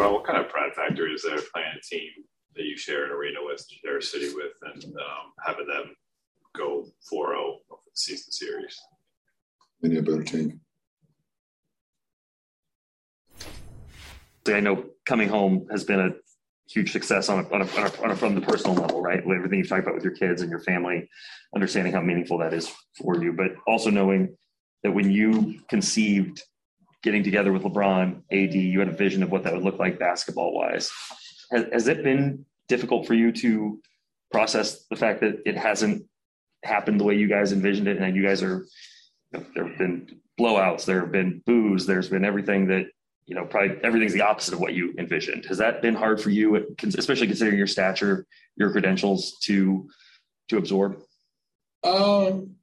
[0.00, 2.08] Well, what kind of pride factor is there playing a team
[2.56, 5.94] that you share an arena with, share a city with, and um, having them
[6.56, 8.80] go 4 0 for the season series?
[9.82, 10.62] Many a better team.
[14.48, 16.12] I know coming home has been a
[16.70, 19.18] huge success on a, on a, on a, on a, from the personal level, right?
[19.18, 21.10] Everything you've talked about with your kids and your family,
[21.54, 24.34] understanding how meaningful that is for you, but also knowing
[24.82, 26.42] that when you conceived
[27.02, 29.98] getting together with LeBron, AD, you had a vision of what that would look like
[29.98, 30.90] basketball wise.
[31.50, 33.80] Has, has it been difficult for you to
[34.30, 36.04] process the fact that it hasn't
[36.62, 37.98] happened the way you guys envisioned it?
[37.98, 38.66] And you guys are,
[39.32, 42.86] there have been blowouts, there have been boos, there's been everything that,
[43.26, 45.46] you know, probably everything's the opposite of what you envisioned.
[45.46, 48.26] Has that been hard for you, especially considering your stature,
[48.56, 49.88] your credentials to,
[50.48, 51.00] to absorb?
[51.82, 52.56] Um,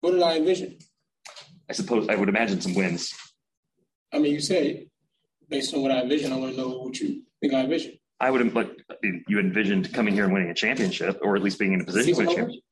[0.00, 0.78] what did I envision?
[1.70, 3.14] I suppose I would imagine some wins.
[4.12, 4.86] I mean, you said
[5.48, 7.92] based on what I envision, I want to know what you think I envision.
[8.18, 8.70] I would like
[9.28, 12.12] you envisioned coming here and winning a championship, or at least being in a position
[12.14, 12.64] to win a championship.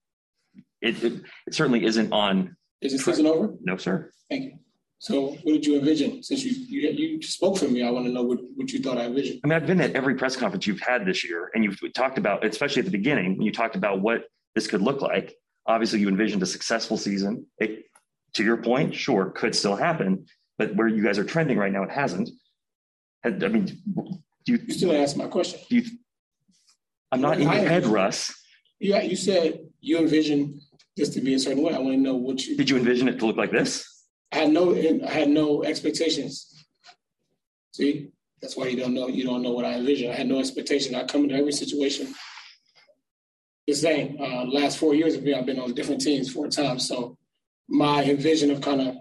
[0.82, 1.12] It, it,
[1.46, 2.56] it certainly isn't on.
[2.80, 3.54] Is the season over?
[3.62, 4.10] No, sir.
[4.28, 4.58] Thank you.
[4.98, 6.22] So, what did you envision?
[6.24, 8.98] Since you you, you spoke for me, I want to know what, what you thought
[8.98, 9.40] I envisioned.
[9.44, 12.18] I mean, I've been at every press conference you've had this year, and you've talked
[12.18, 14.24] about, especially at the beginning, when you talked about what
[14.56, 15.36] this could look like.
[15.66, 17.46] Obviously, you envisioned a successful season.
[17.58, 17.84] It,
[18.38, 20.26] to your point, sure, could still happen,
[20.58, 22.30] but where you guys are trending right now, it hasn't.
[23.24, 25.60] I mean, do you, you still ask my question?
[25.68, 25.90] Do you,
[27.12, 28.32] I'm not in your head, Russ.
[28.78, 30.60] Yeah, you said you envision
[30.96, 31.74] this to be a certain way.
[31.74, 32.70] I want to know what you did.
[32.70, 33.84] You envision it to look like this?
[34.32, 36.64] I had no, I had no expectations.
[37.72, 38.10] See,
[38.40, 39.08] that's why you don't know.
[39.08, 40.12] You don't know what I envision.
[40.12, 40.94] I had no expectation.
[40.94, 42.14] I come into every situation
[43.66, 44.16] the same.
[44.20, 46.88] Uh, last four years of me, I've been on different teams four times.
[46.88, 47.18] So
[47.68, 48.96] my vision of kind of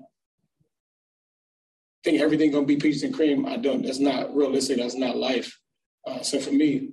[2.03, 3.45] think everything gonna be peaches and cream.
[3.45, 3.83] I don't.
[3.83, 4.77] That's not realistic.
[4.77, 5.59] That's not life.
[6.05, 6.91] Uh, so for me,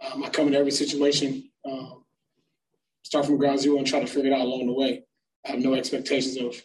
[0.00, 2.04] um, I come in every situation, um,
[3.02, 5.04] start from ground zero and try to figure it out along the way.
[5.44, 6.60] I have no expectations of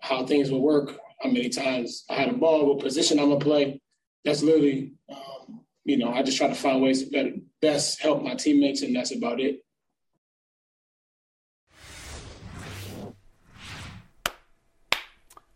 [0.00, 0.98] how things will work.
[1.20, 3.80] How many times I had a ball, what position I'm gonna play.
[4.24, 8.22] That's literally, um, you know, I just try to find ways to better, best help
[8.22, 9.61] my teammates, and that's about it.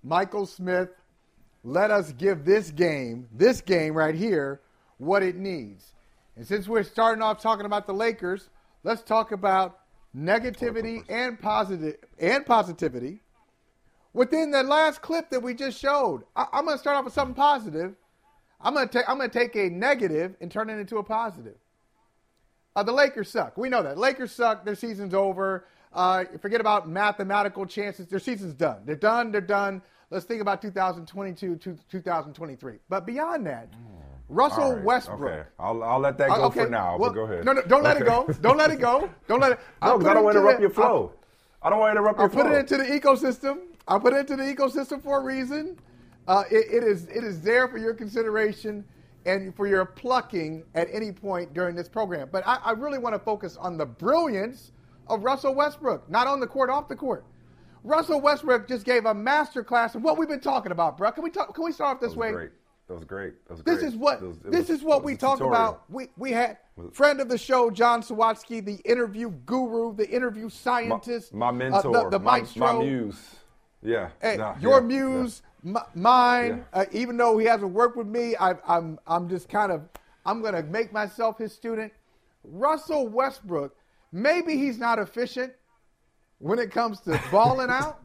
[0.06, 0.90] Michael Smith,
[1.64, 4.60] let us give this game, this game right here,
[4.98, 5.94] what it needs.
[6.36, 8.48] And since we're starting off talking about the Lakers,
[8.84, 9.80] let's talk about
[10.16, 13.20] negativity and positive and positivity
[14.12, 16.22] within that last clip that we just showed.
[16.36, 17.96] I, am going to start off with something positive.
[18.60, 21.02] I'm going to take I'm going to take a negative and turn it into a
[21.02, 21.56] positive.
[22.76, 23.56] Uh, the Lakers suck.
[23.56, 23.98] We know that.
[23.98, 24.64] Lakers suck.
[24.64, 25.66] Their season's over.
[25.92, 28.06] Uh, forget about mathematical chances.
[28.06, 28.82] Their season's done.
[28.84, 29.32] They're done.
[29.32, 29.82] They're done.
[30.10, 32.74] Let's think about 2022 to 2023.
[32.88, 33.72] But beyond that,
[34.28, 35.20] Russell right, Westbrook.
[35.32, 35.48] Okay.
[35.58, 36.64] I'll, I'll let that go uh, okay.
[36.64, 36.96] for now.
[36.96, 37.44] Well, go ahead.
[37.44, 38.24] No, no, don't let it go.
[38.40, 39.10] Don't let it go.
[39.26, 39.58] Don't let it.
[39.82, 41.12] no, because I don't want to interrupt your flow.
[41.62, 42.42] I'll, I do not want to interrupt your I'll flow.
[42.44, 43.58] put it into the ecosystem.
[43.88, 45.78] I'll put it into the ecosystem for a reason.
[46.28, 48.84] Uh, it, it is it is there for your consideration
[49.26, 52.28] and for your plucking at any point during this program.
[52.30, 54.70] But I, I really want to focus on the brilliance
[55.08, 57.24] of Russell Westbrook, not on the court, off the court.
[57.86, 61.12] Russell Westbrook just gave a master class of what we've been talking about, bro.
[61.12, 61.54] Can we talk?
[61.54, 62.32] Can we start off this way?
[62.32, 62.50] Great.
[62.88, 63.34] That was great.
[63.46, 63.88] That was this great.
[63.88, 65.84] is what was, this was, is what we talk about.
[65.88, 66.58] We we had
[66.92, 71.96] friend of the show John Sawatsky, the interview guru, the interview scientist, my, my mentor,
[71.96, 73.36] uh, the, the my, maestro, my muse.
[73.82, 75.70] Yeah, hey, nah, your yeah, muse, yeah.
[75.76, 76.64] M- mine.
[76.74, 76.80] Yeah.
[76.80, 79.82] Uh, even though he hasn't worked with me, I, I'm I'm just kind of
[80.24, 81.92] I'm gonna make myself his student.
[82.42, 83.76] Russell Westbrook,
[84.10, 85.52] maybe he's not efficient
[86.38, 88.00] when it comes to balling out.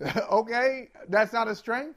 [0.30, 1.96] okay, that's not a strength.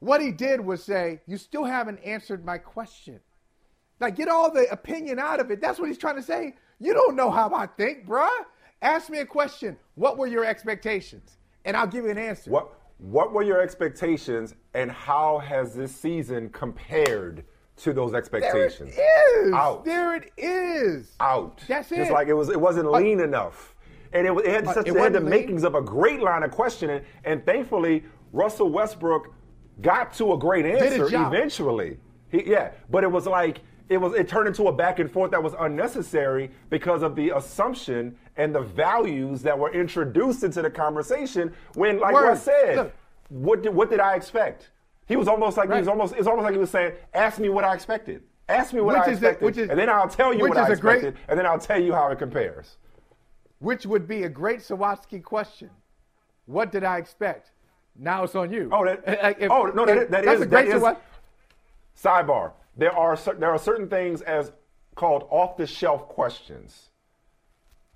[0.00, 3.20] What he did was say, You still haven't answered my question.
[3.98, 5.60] Like, get all the opinion out of it.
[5.60, 6.54] That's what he's trying to say.
[6.78, 8.28] You don't know how I think, bruh.
[8.82, 9.78] Ask me a question.
[9.94, 11.38] What were your expectations?
[11.64, 12.50] And I'll give you an answer.
[12.50, 17.44] What what were your expectations and how has this season compared
[17.78, 18.96] to those expectations?
[18.96, 19.52] There it is.
[19.52, 19.84] Out.
[19.84, 21.14] There it is.
[21.20, 21.62] Out.
[21.68, 21.98] That's it.
[21.98, 23.74] It's like it was it wasn't lean uh, enough
[24.16, 26.50] and it, it had, such, it, it had the makings of a great line of
[26.50, 27.02] questioning.
[27.24, 29.32] And thankfully, Russell Westbrook
[29.82, 31.98] got to a great answer eventually.
[32.28, 35.30] He yeah, but it was like it was it turned into a back and forth
[35.30, 40.70] that was unnecessary because of the assumption and the values that were introduced into the
[40.70, 41.52] conversation.
[41.74, 42.30] When, like Word.
[42.30, 42.92] I said, Look.
[43.28, 44.70] what did what did I expect?
[45.06, 47.48] He was almost like he was almost it's almost like he was saying, "Ask me
[47.48, 48.22] what I expected.
[48.48, 50.76] Ask me what Which I expected, is- and then I'll tell you what I a
[50.76, 52.78] great- expected, and then I'll tell you how it compares."
[53.58, 55.70] Which would be a great Sawatsky question.
[56.46, 57.52] What did I expect?
[57.98, 58.68] Now it's on you.
[58.72, 60.96] Oh, that- Uh, if- oh, no, that that that's is- a great that is-
[61.96, 64.52] Sidebar: There are there are certain things as
[64.94, 66.90] called off the shelf questions,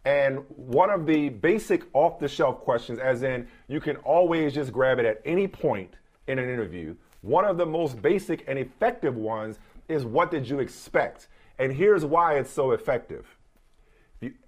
[0.07, 4.73] and one of the basic off the shelf questions, as in you can always just
[4.73, 5.97] grab it at any point
[6.27, 6.97] in an interview.
[7.21, 9.59] One of the most basic and effective ones
[9.89, 11.29] is what did you expect,
[11.59, 13.37] and here's why it's so effective.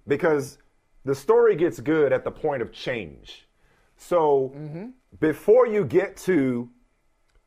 [0.07, 0.57] Because
[1.05, 3.47] the story gets good at the point of change.
[3.97, 4.53] So
[5.19, 6.69] before you get to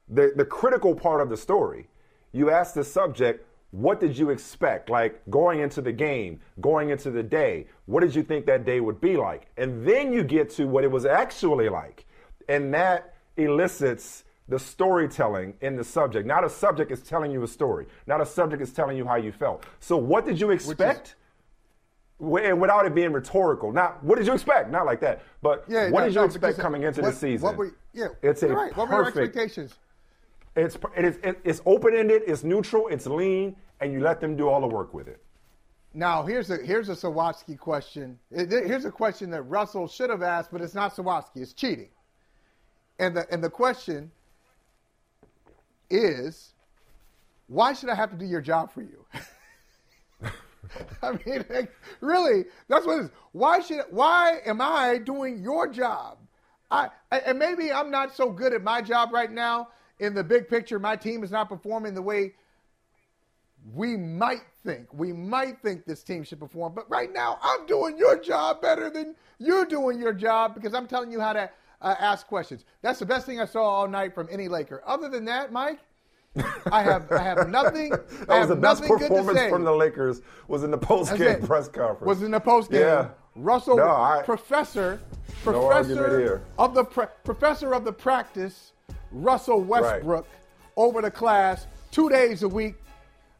[0.08, 1.88] the, the critical part of the story,
[2.32, 4.88] you ask the subject, what did you expect?
[4.88, 8.80] Like going into the game, going into the day, what did you think that day
[8.80, 9.48] would be like?
[9.56, 12.06] And then you get to what it was actually like.
[12.48, 16.26] And that elicits the storytelling in the subject.
[16.26, 19.16] Not a subject is telling you a story, not a subject is telling you how
[19.16, 19.64] you felt.
[19.80, 21.16] So, what did you expect?
[22.18, 23.72] And without it being rhetorical.
[23.72, 24.70] Not what did you expect?
[24.70, 25.22] Not like that.
[25.42, 27.44] But Yeah, what no, did you no, expect coming into what- the season?
[27.44, 28.74] What were, yeah, it's a right.
[28.76, 29.74] What were your expectations?
[30.54, 32.22] It's it is it, it's open ended.
[32.26, 32.88] It's neutral.
[32.88, 35.22] It's lean, and you let them do all the work with it.
[35.92, 38.18] Now here's a here's a Sawatsky question.
[38.30, 41.36] Here's a question that Russell should have asked, but it's not Sawatsky.
[41.42, 41.88] It's cheating.
[42.98, 44.10] And the and the question
[45.90, 46.54] is,
[47.48, 49.04] why should I have to do your job for you?
[51.02, 53.10] I mean, like, really, that's what it is.
[53.32, 56.18] Why should why am I doing your job?
[56.70, 59.68] I and maybe I'm not so good at my job right now.
[59.98, 62.34] In the big picture, my team is not performing the way
[63.74, 64.92] we might think.
[64.92, 68.90] We might think this team should perform, but right now I'm doing your job better
[68.90, 72.64] than you're doing your job because I'm telling you how to uh, ask questions.
[72.82, 74.82] That's the best thing I saw all night from any Laker.
[74.86, 75.80] Other than that, Mike,
[76.70, 77.92] I have I have nothing.
[77.94, 77.96] I
[78.26, 80.20] That was the best performance from the Lakers.
[80.48, 82.06] Was in the post game press conference.
[82.06, 82.80] Was in the post game.
[82.82, 83.08] Yeah.
[83.34, 84.98] Russell, No, I- professor,
[85.44, 86.42] No professor here.
[86.58, 88.72] of the pra- professor of the practice,
[89.12, 90.26] Russell Westbrook,
[90.76, 92.76] over the class two days a week,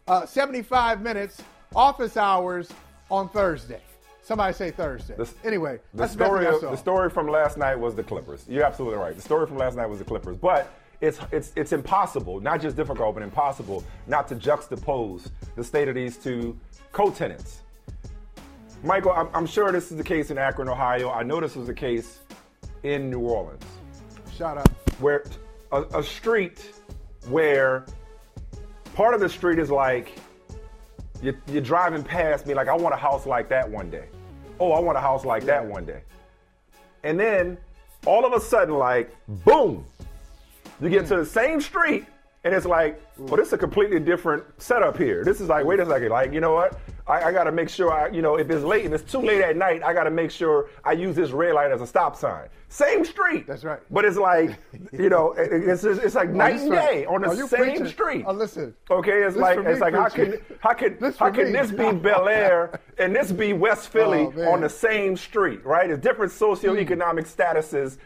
[0.06, 1.43] uh, 75 minutes,
[1.75, 2.70] office hours
[3.10, 3.81] on Thursday.
[4.22, 5.14] Somebody say Thursday.
[5.16, 8.02] The- anyway, the that's the best story I the story from last night was the
[8.02, 8.44] Clippers.
[8.48, 9.14] You're absolutely right.
[9.14, 10.69] The story from last night was the Clippers, but
[11.00, 15.94] it's it's it's impossible, not just difficult, but impossible, not to juxtapose the state of
[15.94, 16.58] these two
[16.93, 17.62] co-tenants.
[18.82, 21.10] Michael, I'm, I'm sure this is the case in Akron, Ohio.
[21.10, 22.20] I know this was the case
[22.82, 23.64] in New Orleans,
[24.37, 24.69] Shout out.
[25.00, 25.25] where
[25.72, 26.70] a, a street
[27.28, 27.84] where
[28.94, 30.12] part of the street is like
[31.22, 34.04] you're, you're driving past me like I want a house like that one day.
[34.60, 36.02] Oh, I want a house like that one day.
[37.02, 37.58] And then
[38.06, 39.10] all of a sudden, like,
[39.44, 39.84] boom,
[40.81, 42.06] you get to the same street,
[42.44, 45.25] and it's like, well, this is a completely different setup here.
[45.25, 46.78] This is like, wait a second, like, you know what?
[47.08, 49.19] I, I got to make sure, I, you know, if it's late, if it's too
[49.20, 51.87] late at night, I got to make sure I use this red light as a
[51.87, 52.49] stop sign.
[52.69, 53.46] Same street.
[53.49, 53.81] That's right.
[53.90, 54.58] But it's like,
[54.93, 57.87] you know, it- it's, it's like oh, night and day on the Oh, same preaching.
[57.87, 58.25] street.
[58.26, 58.75] Oh, listen.
[58.90, 60.37] Okay, it's This like it's like how preacher.
[60.38, 61.53] can how can This how can me.
[61.53, 65.65] this be Bel Air and this be West oh, Philly Oh, on the same street,
[65.65, 65.91] right?
[65.91, 66.44] It's different hmm.
[66.44, 67.98] socioeconomic statuses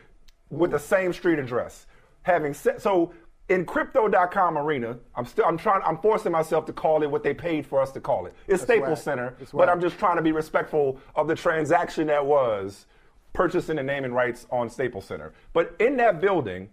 [0.50, 1.87] with the same street address.
[2.22, 3.12] Having said so
[3.48, 7.34] in crypto.com arena, I'm still I'm trying I'm forcing myself to call it what they
[7.34, 8.34] paid for us to call it.
[8.46, 8.98] It's Staples whack.
[8.98, 9.68] Center, but.
[9.68, 12.86] I'm just trying to be respectful of the transaction that was
[13.32, 15.32] purchasing the naming rights on Staples Center.
[15.52, 16.70] But in that building,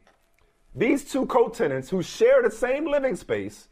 [0.76, 3.68] these two co-tenants who share the same living space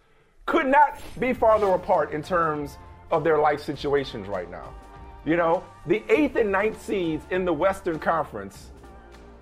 [0.45, 2.77] could not be farther apart in terms
[3.11, 4.73] of their life situations right now.
[5.25, 8.71] You know, the eighth and ninth seeds in the Western Conference,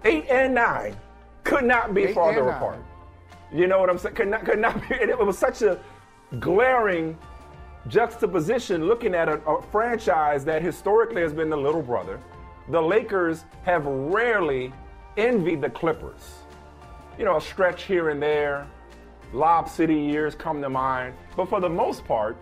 [0.05, 0.95] eight and nine,
[1.43, 2.79] could not be Eight farther apart.
[3.51, 4.15] You know what I'm saying?
[4.15, 4.95] Could not, could not be.
[4.99, 5.79] And it was such a
[6.39, 7.17] glaring
[7.87, 12.19] juxtaposition looking at a, a franchise that historically has been the little brother.
[12.69, 14.73] The Lakers have rarely
[15.17, 16.39] envied the Clippers.
[17.19, 18.67] You know, a stretch here and there,
[19.33, 21.13] Lob City years come to mind.
[21.35, 22.37] But for the most part,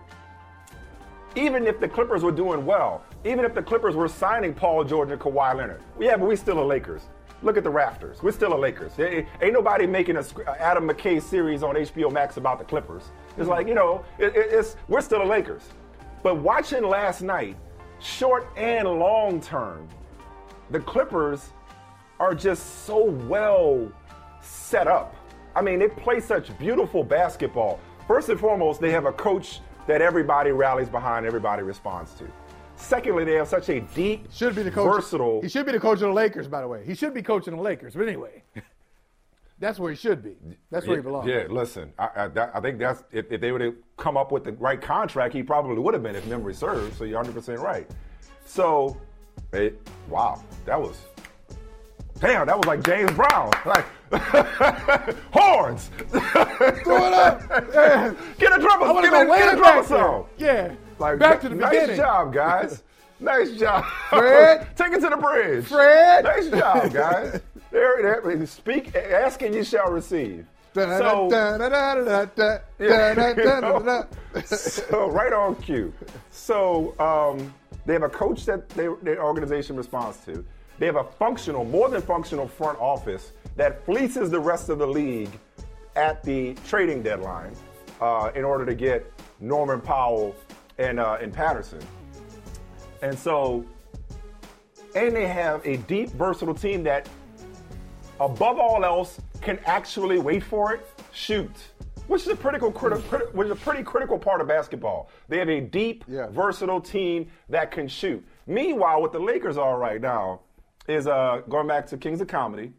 [1.34, 5.10] even if the Clippers were doing well, even if the Clippers were signing Paul George
[5.10, 7.02] and Kawhi Leonard, yeah, but we still a Lakers.
[7.42, 8.22] Look at the rafters.
[8.22, 8.98] We're still a Lakers.
[8.98, 13.10] Ain't ain't nobody making a a Adam McKay series on HBO Max about the Clippers.
[13.30, 13.50] It's mm-hmm.
[13.50, 15.62] like you know, it, it- it's we're still a Lakers.
[16.22, 17.56] But watching last night,
[17.98, 19.88] short and long term,
[20.70, 21.50] the Clippers
[22.20, 23.90] are just so well
[24.40, 25.16] set up.
[25.56, 27.80] I mean, they play such beautiful basketball.
[28.06, 32.24] First and foremost, they have a coach that everybody rallies behind, everybody responds to.
[32.82, 34.94] Secondly, they have such a deep, Should be the coach.
[34.96, 35.40] versatile.
[35.40, 36.84] He should be the coach of the Lakers, by the way.
[36.84, 37.94] He should be coaching the Lakers.
[37.94, 38.42] But anyway,
[39.58, 40.36] that's where he should be.
[40.70, 41.28] That's where he belongs.
[41.28, 44.32] Yeah, listen, I, I, that- I think that's if, if they would have come up
[44.32, 46.96] with the right contract, he probably would have been if memory serves.
[46.96, 47.88] So you're 100 percent right.
[48.44, 48.96] So,
[49.52, 50.98] it, wow, that was
[52.18, 52.46] damn.
[52.46, 53.84] That was like James Brown, like
[55.32, 55.90] horns.
[56.08, 57.42] Throw it up.
[57.72, 58.14] Yeah.
[58.38, 58.86] Get a drummer.
[58.86, 60.26] I want to Get go a, way get a drummer song.
[60.36, 60.74] Yeah.
[60.98, 61.96] Like, back to the nice beginning.
[61.96, 62.82] Nice job, guys.
[63.20, 63.84] nice job.
[64.10, 64.68] Fred?
[64.76, 65.64] Take it to the bridge.
[65.66, 66.24] Fred?
[66.24, 67.40] Nice job, guys.
[67.70, 70.46] there, there, speak, ask and you shall receive.
[70.74, 71.28] So,
[72.78, 74.40] Yeah, Da-da-da-da-da-da.
[74.44, 75.92] so right on cue.
[76.30, 77.52] So um,
[77.84, 80.44] they have a coach that they, their organization responds to.
[80.78, 84.86] They have a functional, more than functional front office that fleeces the rest of the
[84.86, 85.30] league
[85.94, 87.54] at the trading deadline
[88.00, 89.04] uh, in order to get
[89.40, 90.34] Norman Powell
[90.78, 91.80] and uh, and Patterson.
[93.02, 93.64] And so,
[94.94, 97.08] and they have a deep, versatile team that
[98.20, 101.50] above all else, can actually wait for it, shoot,
[102.06, 105.10] which is a critical, criti- criti- which is a pretty critical part of basketball.
[105.28, 106.28] They have a deep, Yeah.
[106.28, 108.24] versatile team that can shoot.
[108.46, 110.40] Meanwhile, what the Lakers are right now
[110.86, 112.72] is uh, going back to Kings of Comedy,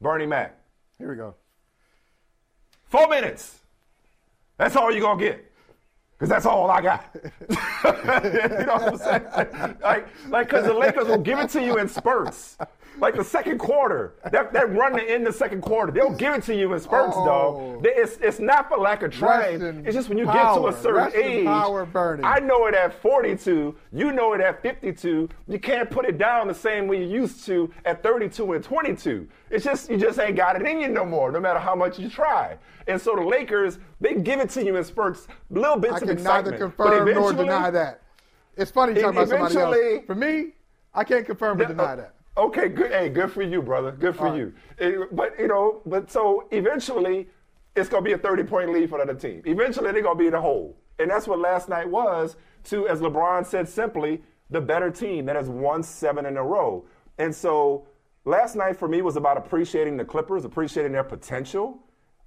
[0.00, 0.58] Bernie Mac.
[0.98, 1.34] Here we go.
[2.86, 3.60] Four minutes.
[4.56, 5.52] That's all you're gonna get.
[6.24, 7.04] Cause that's all I got.
[7.14, 9.76] you know what I'm saying?
[9.82, 12.56] Like, like, cause the Lakers will give it to you in spurts.
[13.00, 16.44] Like the second quarter, that, that run to end the second quarter, they'll give it
[16.44, 17.24] to you in spurts, Oh.
[17.26, 17.82] dog.
[17.82, 19.60] They- It's, it's not for lack of trying.
[19.84, 20.54] It's just when you power.
[20.54, 21.44] get to a certain age.
[21.46, 22.22] power, Bernie.
[22.24, 23.74] I know it at 42.
[23.92, 25.28] You know it at 52.
[25.48, 29.28] You can't put it down the same way you used to at 32 and 22.
[29.50, 31.98] It's just you just ain't got it in you no more, no matter how much
[31.98, 32.56] you try.
[32.86, 36.02] And so the Lakers, they give it to you in spurts, little bits I of
[36.02, 36.44] can excitement.
[36.52, 38.02] neither confirm nor deny that.
[38.56, 40.06] It's funny talking about somebody else.
[40.06, 40.52] For me,
[40.94, 42.14] I can't confirm or deny oh, that.
[42.36, 42.90] Okay, good.
[42.90, 43.92] Hey, good for you, brother.
[43.92, 44.38] Good for All right.
[44.40, 44.54] you.
[44.80, 47.28] Eh, but you know, but so eventually,
[47.76, 49.42] it's gonna be a thirty-point lead for the other team.
[49.44, 52.36] Eventually, they're gonna be in the hole, and that's what last night was.
[52.64, 56.84] To as LeBron said simply, the better team that has won seven in a row.
[57.18, 57.86] And so
[58.24, 61.78] last night for me was about appreciating the Clippers, appreciating their potential.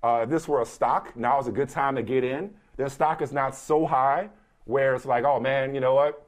[0.04, 2.54] Uh, if this were a stock, now is a good time to get in.
[2.78, 4.30] Their stock is not so high
[4.66, 6.28] where it's like, oh man, you know what?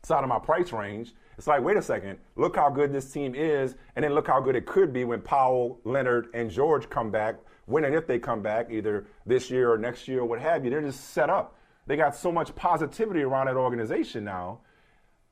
[0.00, 1.14] It's out of my price range.
[1.38, 4.40] It's like, wait a second, look how good this team is, and then look how
[4.40, 8.18] good it could be when Powell, Leonard, and George come back, when and if they
[8.18, 10.70] come back, either this year or next year or what have you.
[10.70, 11.54] They're just set up.
[11.86, 14.58] They got so much positivity around that organization now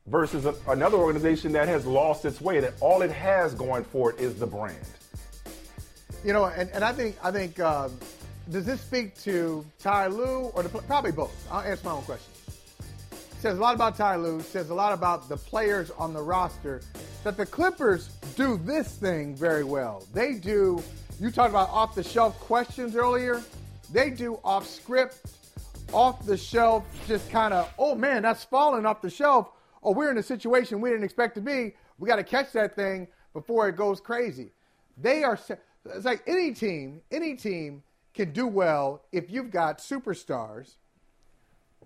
[0.07, 4.13] versus a, another organization that has lost its way, that all it has going for
[4.13, 4.77] it is the brand.
[6.25, 7.99] You know, and, and I think I think um,
[8.51, 11.35] does this speak to Ty Lue or the, probably both?
[11.51, 12.33] I'll answer my own question.
[13.39, 14.41] Says a lot about Ty Lue.
[14.41, 16.81] Says a lot about the players on the roster.
[17.23, 20.05] That the Clippers do this thing very well.
[20.15, 20.83] They do.
[21.21, 23.43] You talked about off the shelf questions earlier.
[23.93, 25.19] They do off script,
[25.93, 27.73] off the shelf, just kind of.
[27.79, 29.51] Oh man, that's falling off the shelf.
[29.83, 31.75] Oh, we're in a situation we didn't expect to be.
[31.99, 34.53] We got to catch that thing before it goes crazy.
[34.97, 35.39] They are.
[35.85, 37.03] It's like any team.
[37.13, 37.83] Any team
[38.15, 40.77] can do well if you've got superstars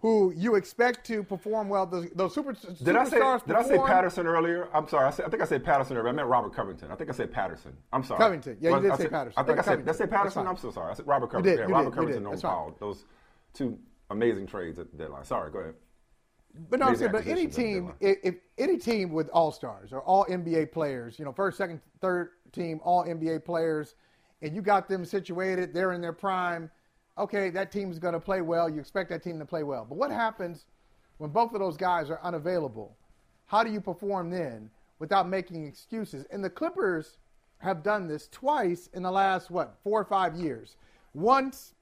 [0.00, 1.86] who you expect to perform well.
[1.86, 4.68] Those, those super, Did I say superstars did I say Patterson earlier?
[4.72, 5.06] I'm sorry.
[5.06, 6.08] I, said, I think I said Patterson earlier.
[6.08, 6.90] I meant Robert Covington.
[6.90, 7.76] I think I said Patterson.
[7.92, 8.18] I'm sorry.
[8.18, 8.56] Covington.
[8.60, 9.42] Yeah, you Well, did I say Patterson.
[9.42, 10.46] I think I said did I say Patterson.
[10.46, 10.90] I'm so sorry.
[10.90, 11.52] I said Robert Covington.
[11.52, 12.16] did, yeah, you Robert did, you Covington.
[12.16, 12.22] did.
[12.22, 12.52] Norman That's fine.
[12.52, 12.76] Powell.
[12.80, 13.04] Those
[13.52, 13.78] two
[14.10, 15.24] amazing trades at the deadline.
[15.24, 15.50] Sorry.
[15.50, 15.74] Go ahead.
[16.68, 19.28] But no, I'm saying, but any acquisitions at the team, if, if any team with
[19.28, 23.94] all stars or all NBA players, you know, first, second, third team, all NBA players,
[24.42, 26.70] and you got them situated, they're in their prime.
[27.20, 28.68] Okay, that team's going to play well.
[28.68, 29.84] You expect that team to play well.
[29.86, 30.64] But what happens
[31.18, 32.96] when both of those guys are unavailable?
[33.46, 36.24] How do you perform then without making excuses?
[36.32, 37.18] And the Clippers
[37.58, 40.76] have done this twice in the last what four or five years.
[41.12, 41.74] Once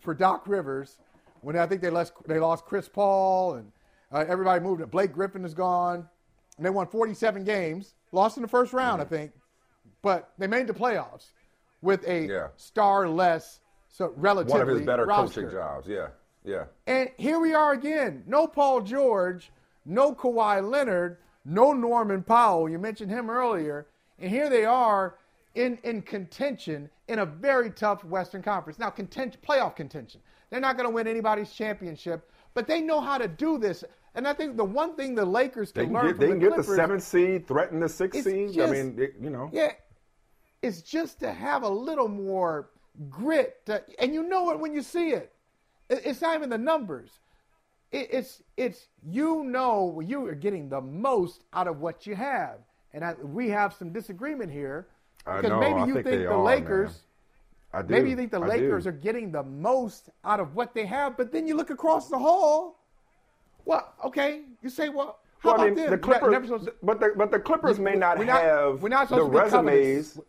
[0.00, 0.96] for Doc Rivers
[1.42, 3.70] when I think they lost they lost Chris Paul and
[4.10, 4.80] uh, everybody moved.
[4.80, 4.90] it.
[4.90, 6.08] Blake Griffin is gone,
[6.56, 7.92] and they won 47 games.
[8.12, 9.32] Lost in the first round, I think,
[10.00, 11.32] but they made the playoffs
[11.82, 12.48] with a Yeah.
[12.56, 13.60] star-less,
[13.98, 15.42] so relatively One of his better roster.
[15.42, 15.88] coaching jobs.
[15.88, 16.06] Yeah.
[16.44, 16.64] Yeah.
[16.86, 18.22] And here we are again.
[18.28, 19.50] No Paul George,
[19.84, 22.68] no Kawhi Leonard, no Norman Powell.
[22.68, 23.88] You mentioned him earlier.
[24.20, 25.16] And here they are
[25.56, 28.78] in, in contention in a very tough Western Conference.
[28.78, 30.20] Now, contention, playoff contention.
[30.48, 33.82] They're not going to win anybody's championship, but they know how to do this.
[34.14, 36.32] And I think the one thing the Lakers They can can learn get, they the
[36.32, 38.60] can get the seventh seed, threaten the sixth seed.
[38.60, 39.50] I mean, it, you know.
[39.52, 39.72] yeah,
[40.62, 42.70] it's just to have a little more
[43.08, 43.64] grit.
[43.66, 45.32] To, and you know it when you see it.
[45.88, 47.10] It- It's not even the numbers.
[47.90, 52.58] It, it's it's you know you are getting the most out of what you have,
[52.92, 54.88] and I, we have some disagreement here
[55.24, 57.02] because know, maybe I you think think, the are, Lakers.
[57.72, 57.84] man.
[57.84, 57.86] I.
[57.86, 58.90] Maybe you think the I Lakers do.
[58.90, 62.18] are getting the most out of what they have, but then you look across the
[62.18, 62.78] hall.
[63.64, 65.90] Well, okay, you say, well, how Well, I about mean, this?
[65.90, 69.16] the Clippers, to- but the but the Clippers may not not- have we're not the
[69.16, 70.14] to resumes.
[70.14, 70.20] covetous.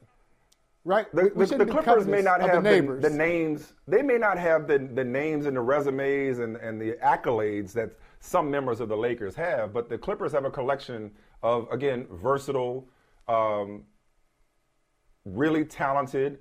[0.86, 1.08] Right?
[1.14, 2.70] The, the- the Clippers may not have the
[3.02, 3.74] the, the names.
[3.88, 7.92] They may not have the, the names and the resumes and, and the accolades that
[8.20, 9.74] some members of the Lakers have.
[9.74, 11.12] But the Clippers have a collection
[11.44, 12.88] of again versatile,
[13.28, 13.84] um,
[15.26, 16.40] really talented,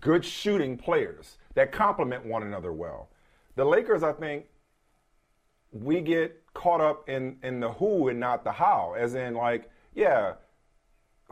[0.00, 3.10] good shooting players that complement one another well.
[3.56, 4.46] The Lakers, I think,
[5.72, 8.94] we get caught up in in the who and not the how.
[8.98, 10.34] As in, like, yeah,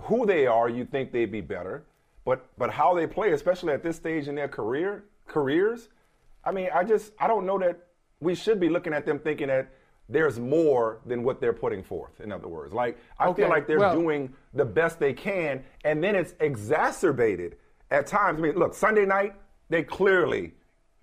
[0.02, 1.84] who they are, you think they'd be better,
[2.24, 5.88] but but how they play, especially at this stage in their career careers,
[6.44, 7.78] I mean, I just I don't know that
[8.20, 9.68] we should be looking at them thinking that
[10.08, 12.20] there's more than what they're putting forth.
[12.20, 15.64] In other words, like I Okay, feel like they're well- doing the best they can,
[15.84, 17.56] and then it's exacerbated
[17.90, 18.38] at times.
[18.38, 19.34] I mean, look, Sunday night
[19.68, 20.54] they clearly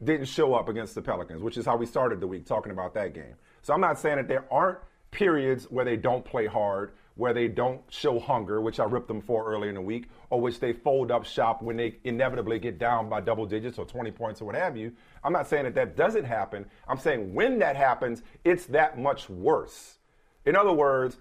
[0.03, 2.93] didn't show up against the Pelicans, which is how we started the week talking about
[2.93, 3.33] that game.
[3.63, 4.77] So I'm not saying that there aren't
[5.09, 9.21] periods where they don't play hard, where they don't show hunger, which I ripped them
[9.21, 12.77] for earlier in the week, or which they fold up shop when they inevitably get
[12.77, 14.93] down by double digits or 20 points or what have you.
[15.23, 16.65] I'm not saying that that doesn't happen.
[16.87, 19.97] I'm saying when that happens, it's that much worse.
[20.45, 21.17] In other words,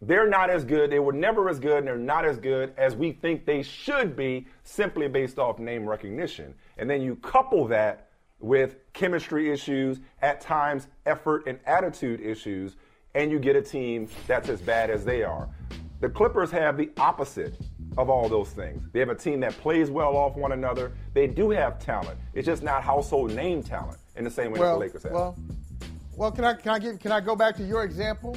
[0.00, 0.90] they're not as good.
[0.90, 4.16] They were never as good, and they're not as good as we think they should
[4.16, 6.54] be simply based off name recognition.
[6.76, 8.08] And then you couple that
[8.40, 12.76] with chemistry issues, at times effort and attitude issues,
[13.14, 15.48] and you get a team that's as bad as they are.
[16.00, 17.54] The Clippers have the opposite
[17.96, 18.82] of all those things.
[18.92, 20.92] They have a team that plays well off one another.
[21.12, 22.18] They do have talent.
[22.34, 25.12] It's just not household name talent in the same way well, the Lakers have.
[25.12, 25.38] well,
[26.16, 28.36] well, can I can I give can I go back to your example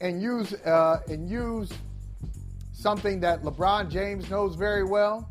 [0.00, 1.72] and use uh, and use
[2.72, 5.28] something that LeBron James knows very well?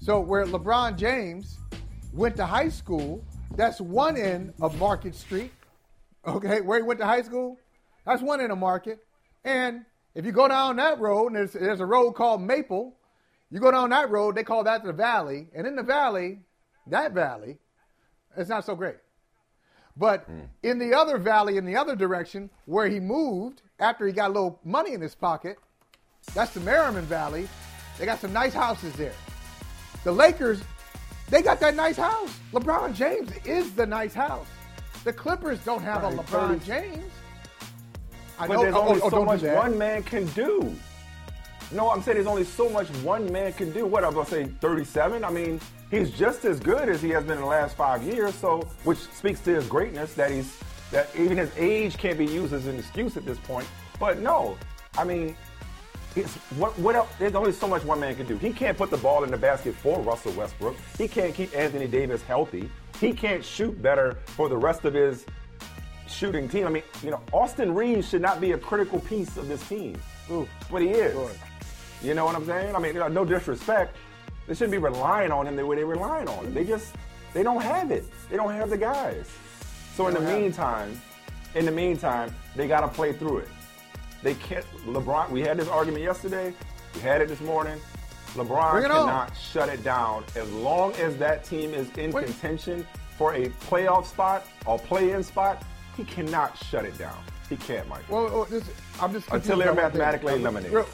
[0.00, 1.58] So where LeBron James
[2.12, 3.22] went to high school,
[3.56, 5.52] that's one end of Market Street.
[6.26, 7.58] Okay, where he went to high school,
[8.08, 9.04] that's one in of Market.
[9.44, 12.96] And if you go down that road, and there's, there's a road called Maple,
[13.50, 15.48] you go down that road, they call that the Valley.
[15.54, 16.40] And in the Valley,
[16.86, 17.58] that valley,
[18.36, 18.96] it's not so great.
[19.96, 20.40] But hmm.
[20.62, 24.32] in the other valley, in the other direction, where he moved after he got a
[24.32, 25.58] little money in his pocket,
[26.34, 27.48] that's the Merriman Valley.
[27.98, 29.14] They got some nice houses there.
[30.04, 30.62] The Lakers,
[31.28, 32.38] they got that nice house.
[32.52, 34.46] LeBron James is the nice house.
[35.04, 36.64] The Clippers don't have a LeBron 30.
[36.64, 37.12] James.
[38.38, 40.74] I But know- there's only oh, so much one man can do.
[41.70, 43.84] No, I'm saying there's only so much one man can do.
[43.84, 45.22] What I'm gonna say, 37.
[45.24, 48.34] I mean, he's just as good as he has been in the last five years.
[48.34, 50.56] So, which speaks to his greatness that he's
[50.92, 53.66] that even his age can't be used as an excuse at this point.
[54.00, 54.56] But no,
[54.96, 55.36] I mean,
[56.16, 57.10] it's, what what else?
[57.18, 58.38] There's only so much one man can do.
[58.38, 60.76] He can't put the ball in the basket for Russell Westbrook.
[60.96, 62.70] He can't keep Anthony Davis healthy.
[62.98, 65.26] He can't shoot better for the rest of his
[66.08, 66.66] shooting team.
[66.66, 69.96] I mean, you know, Austin Reaves should not be a critical piece of this team,
[70.30, 70.48] Ooh.
[70.70, 71.38] but he is.
[72.02, 72.74] You know what I'm saying?
[72.74, 73.96] I mean, you know, no disrespect.
[74.46, 76.54] They shouldn't be relying on him the way they relying on him.
[76.54, 76.94] They just
[77.34, 78.04] they don't have it.
[78.30, 79.28] They don't have the guys.
[79.94, 80.40] So in the it.
[80.40, 81.00] meantime,
[81.54, 83.48] in the meantime, they got to play through it.
[84.22, 84.64] They can't.
[84.86, 85.30] LeBron.
[85.30, 86.54] We had this argument yesterday.
[86.94, 87.80] We had it this morning.
[88.34, 89.06] LeBron it on.
[89.06, 92.26] cannot shut it down as long as that team is in Wait.
[92.26, 95.64] contention for a playoff spot or play-in spot.
[95.98, 97.18] He cannot shut it down.
[97.48, 98.08] He can't, Mike.
[98.08, 98.62] Well, well, this,
[99.00, 99.98] I'm just Until they're by one thing.
[99.98, 100.72] mathematically eliminated.
[100.72, 100.86] Real,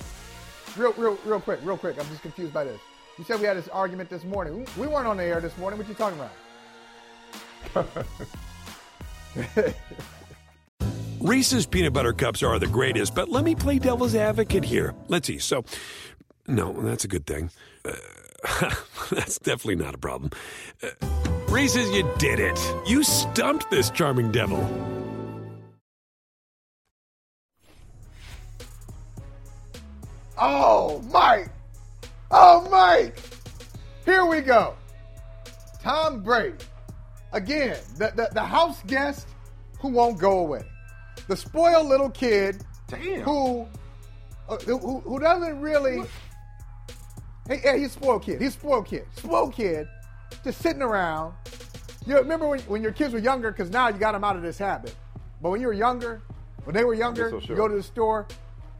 [0.78, 2.00] real, real, real quick, real quick.
[2.00, 2.80] I'm just confused by this.
[3.18, 4.66] You said we had this argument this morning.
[4.78, 5.78] We weren't on the air this morning.
[5.78, 6.18] What you talking
[7.74, 7.94] about?
[11.20, 14.94] Reese's peanut butter cups are the greatest, but let me play devil's advocate here.
[15.08, 15.38] Let's see.
[15.38, 15.66] So,
[16.46, 17.50] no, that's a good thing.
[17.84, 18.74] Uh,
[19.10, 20.30] that's definitely not a problem.
[20.82, 20.88] Uh,
[21.50, 22.58] Reese's, you did it.
[22.86, 24.93] You stumped this charming devil.
[30.46, 31.48] Oh, Mike!
[32.30, 33.16] Oh, Mike!
[34.04, 34.74] Here we go.
[35.82, 36.58] Tom Brady.
[37.32, 39.26] Again, the, the, the house guest
[39.80, 40.64] who won't go away.
[41.28, 43.22] The spoiled little kid Damn.
[43.22, 43.66] who,
[44.46, 46.02] uh, who who doesn't really.
[47.48, 48.42] Hey, yeah, he's a spoiled kid.
[48.42, 49.06] He's a spoiled kid.
[49.16, 49.88] Spoiled kid,
[50.44, 51.32] just sitting around.
[52.06, 53.50] You remember when, when your kids were younger?
[53.50, 54.94] Because now you got them out of this habit.
[55.40, 56.20] But when you were younger,
[56.64, 58.26] when they were younger, so you go to the store,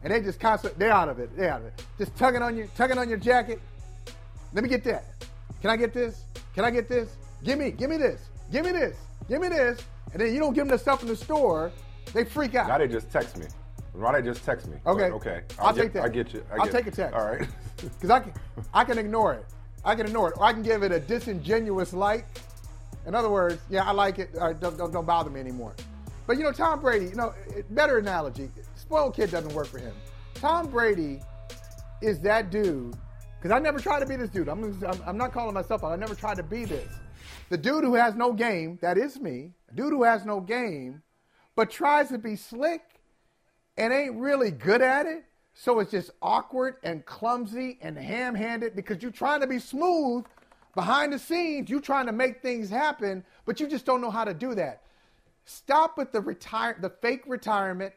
[0.05, 1.35] and they just constantly they're out of it.
[1.37, 1.85] They're out of it.
[1.99, 3.61] Just tugging on you, tugging on your jacket.
[4.53, 5.05] Let me get that.
[5.61, 6.23] Can I get this?
[6.55, 7.17] Can I get this?
[7.43, 8.21] Give me, give me this.
[8.53, 8.97] Give me this.
[9.29, 9.81] Give me this.
[10.13, 11.73] And then you don't give them the stuff in the store,
[12.13, 12.69] they freak out.
[12.69, 13.47] Now they just text me.
[13.95, 14.77] Why they just text me?
[14.87, 15.09] Okay.
[15.09, 15.41] But okay.
[15.59, 16.05] I'll get, take that.
[16.05, 16.45] I get you.
[16.53, 17.15] I I'll get take a text.
[17.15, 17.49] All right.
[17.77, 18.33] Because I can,
[18.73, 19.45] I can ignore it.
[19.85, 20.37] I can ignore it.
[20.39, 22.25] Or I can give it a disingenuous like.
[23.05, 24.31] In other words, yeah, I like it.
[24.41, 25.75] All right, don't, don't, don't bother me anymore.
[26.27, 27.35] But you know, Tom Brady, you know,
[27.71, 28.49] better analogy.
[28.85, 29.95] Spoiled kid doesn't work for him.
[30.35, 31.21] Tom Brady
[32.03, 32.95] is that dude.
[33.39, 34.49] Because I never tried to be this dude.
[34.49, 35.93] I'm, I'm, not calling myself out.
[35.93, 36.89] I never tried to be this.
[37.49, 39.53] The dude who has no game, that is me.
[39.75, 41.03] Dude who has no game,
[41.57, 42.83] but tries to be slick
[43.79, 45.25] and ain't really good at it.
[45.55, 50.25] So it's just awkward and clumsy and ham handed because you're trying to be smooth
[50.75, 51.71] behind the scenes.
[51.71, 54.83] You're trying to make things happen, but you just don't know how to do that.
[55.47, 57.95] Stop with the retire, the fake retirement.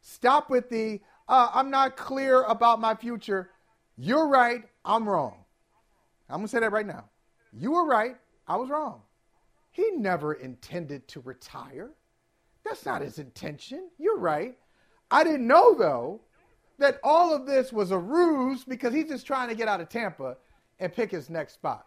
[0.00, 3.50] Stop with the uh, I'm not clear about my future.
[3.96, 4.64] You're right.
[4.84, 5.44] I'm wrong.
[6.28, 7.04] I'm gonna say that right now.
[7.52, 8.16] You were right.
[8.46, 9.02] I was wrong.
[9.70, 11.90] He never intended to retire.
[12.64, 13.88] That's not his intention.
[13.98, 14.56] You're right.
[15.10, 16.20] I didn't know, though,
[16.78, 19.88] that all of this was a ruse because he's just trying to get out of
[19.88, 20.36] Tampa
[20.78, 21.86] and pick his next spot.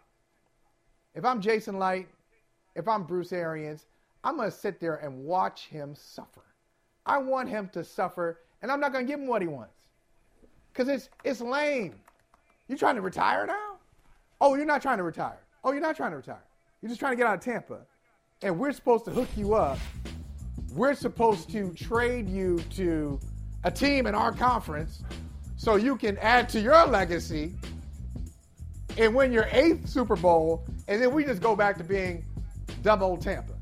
[1.14, 2.08] If I'm Jason Licht,
[2.74, 3.86] if I'm Bruce Arians,
[4.22, 6.42] I'm going to sit there and watch him suffer.
[7.06, 9.74] I want him to suffer, and I'm not going to give him what he wants
[10.72, 11.94] because it's, it's lame.
[12.68, 13.76] You trying to retire now?
[14.40, 15.38] Oh, you're not trying to retire.
[15.62, 16.42] Oh, you're not trying to retire.
[16.80, 17.80] You're just trying to get out of Tampa.
[18.42, 19.78] And we're supposed to hook you up
[20.74, 23.18] we're supposed to trade you to
[23.62, 25.02] a team in our conference
[25.56, 27.52] so you can add to your legacy
[28.98, 32.24] and win your eighth Super Bowl, and then we just go back to being
[32.82, 33.53] dumb old Tampa.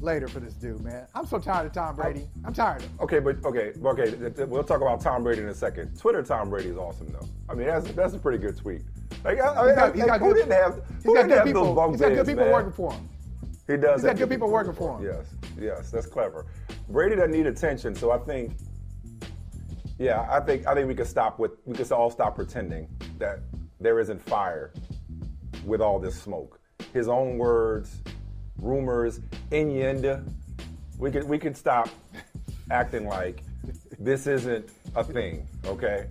[0.00, 1.06] Later for this dude, man.
[1.14, 2.26] I'm so tired of Tom Brady.
[2.44, 2.98] I'm tired of him.
[3.00, 4.10] Okay, but okay, okay.
[4.16, 5.98] th- th- We'll talk about Tom Brady in a second.
[5.98, 7.28] Twitter Tom Brady is awesome though.
[7.50, 8.80] I mean, that's that's a pretty good tweet.
[9.24, 11.28] Like, I, I mean, got- he's like, who good- didn't have He's who got didn't
[11.28, 11.64] good have people.
[11.66, 12.52] those bunk He's got good people man?
[12.52, 13.08] working for him.
[13.66, 14.00] He does.
[14.00, 15.04] He's got good people working for him.
[15.04, 15.26] Yes,
[15.60, 16.46] yes, that's clever.
[16.88, 18.52] Brady doesn't need attention, so I think,
[19.98, 23.40] yeah, I think I think we could stop with we could all stop pretending that
[23.80, 24.72] there isn't fire
[25.66, 26.58] with all this smoke.
[26.94, 28.00] His own words,
[28.60, 29.20] rumors,
[29.50, 30.24] innuendo.
[30.98, 31.88] We could we could stop
[32.70, 33.42] acting like
[33.98, 35.46] this isn't a thing.
[35.66, 36.06] Okay,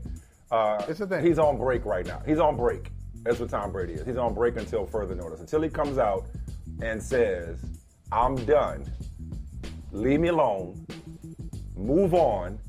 [0.52, 1.26] uh, It's a thing.
[1.26, 2.22] He's on break right now.
[2.26, 2.92] He's on break.
[3.24, 4.06] That's what Tom Brady is.
[4.06, 5.42] He's on break until further notice.
[5.42, 6.26] Until he comes out
[6.82, 7.60] and says,
[8.12, 8.86] "I'm done.
[9.92, 10.86] Leave me alone.
[11.76, 12.60] Move on.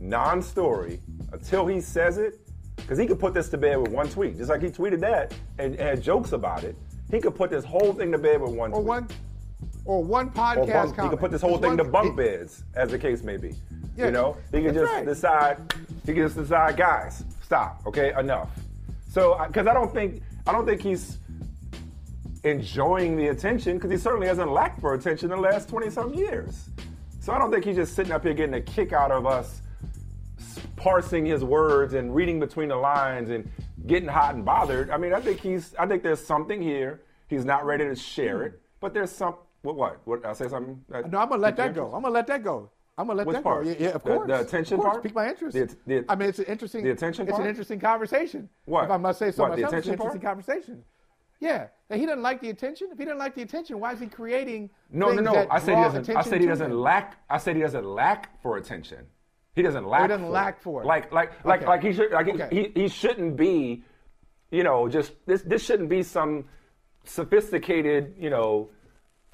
[0.00, 1.00] Non-story."
[1.32, 2.40] Until he says it,
[2.76, 5.32] because he could put this to bed with one tweet, just like he tweeted that
[5.58, 6.76] and, and had jokes about it.
[7.12, 8.86] He could put this whole thing to bed with one Or tweet.
[8.88, 9.08] one,
[9.84, 12.16] or one podcast Or bunk, he could put this whole thing to one- bunk he-
[12.16, 13.54] beds, as the case may be.
[13.96, 15.04] Yeah, you know, he could just right.
[15.04, 15.58] decide.
[16.06, 17.82] He can just decide, guys, stop.
[17.86, 18.48] Okay, enough.
[19.10, 21.18] So, because I don't think I don't think he's
[22.44, 26.14] enjoying the attention because he certainly hasn't lacked for attention in the last twenty some
[26.14, 26.70] years.
[27.20, 29.60] So I don't think he's just sitting up here getting a kick out of us
[30.76, 33.48] parsing his words and reading between the lines and
[33.86, 34.90] getting hot and bothered.
[34.90, 35.74] I mean, I think he's.
[35.78, 37.02] I think there's something here.
[37.28, 38.46] He's not ready to share hmm.
[38.46, 39.36] it, but there's some.
[39.62, 39.76] What?
[39.76, 40.00] What?
[40.04, 40.84] what I say something?
[40.90, 41.86] No, I'm gonna let that go.
[41.86, 42.70] I'm gonna let that go.
[42.98, 43.64] I'm gonna let Which that part?
[43.64, 43.70] go.
[43.70, 44.26] Yeah, yeah, of course.
[44.26, 44.92] the attention of course.
[44.92, 45.02] part?
[45.02, 45.54] Pique my interest.
[45.54, 46.84] The- the- I mean, it's an interesting.
[46.84, 47.42] the attention It's part?
[47.42, 48.48] an interesting conversation.
[48.66, 48.84] What?
[48.84, 50.84] If I must say so What, the myself, it's an interesting conversation.
[51.40, 52.88] Yeah, and he doesn't like the attention.
[52.92, 54.70] If he doesn't like the attention, why is he creating?
[54.90, 55.46] No, no, no.
[55.50, 56.10] I said he doesn't.
[56.10, 56.78] I said he doesn't him?
[56.78, 57.16] lack.
[57.30, 59.06] I said he doesn't lack for attention.
[59.54, 60.02] He doesn't lack.
[60.02, 60.62] He doesn't for lack it.
[60.62, 60.86] for it.
[60.86, 61.66] Like, like, like, Okay.
[61.68, 62.10] like he should.
[62.10, 62.48] Like Okay.
[62.74, 63.84] he, he shouldn't be.
[64.50, 65.42] You know, just this.
[65.42, 66.46] This shouldn't be some
[67.04, 68.14] sophisticated.
[68.18, 68.70] You know.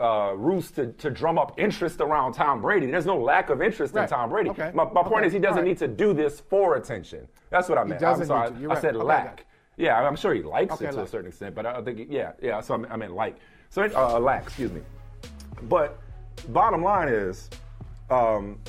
[0.00, 2.86] Uh, ruse to, to drum up interest around Tom Brady.
[2.88, 4.04] There's no lack of interest Right.
[4.04, 4.50] in Tom Brady.
[4.50, 4.70] Okay.
[4.72, 5.66] My, my point is he doesn't right.
[5.66, 7.26] need to do this for attention.
[7.50, 8.00] That's what I meant.
[8.04, 8.50] I'm sorry.
[8.50, 8.62] need to.
[8.62, 8.80] You're I right.
[8.80, 9.44] said lack.
[9.76, 11.08] Yeah, I'm sure he likes it to a like.
[11.08, 12.60] certain extent, but I think yeah, yeah.
[12.60, 13.38] So I meant like.
[13.70, 14.44] So uh, lack.
[14.44, 14.82] Excuse me.
[15.62, 15.98] But
[16.50, 17.50] bottom line is,
[18.08, 18.60] um,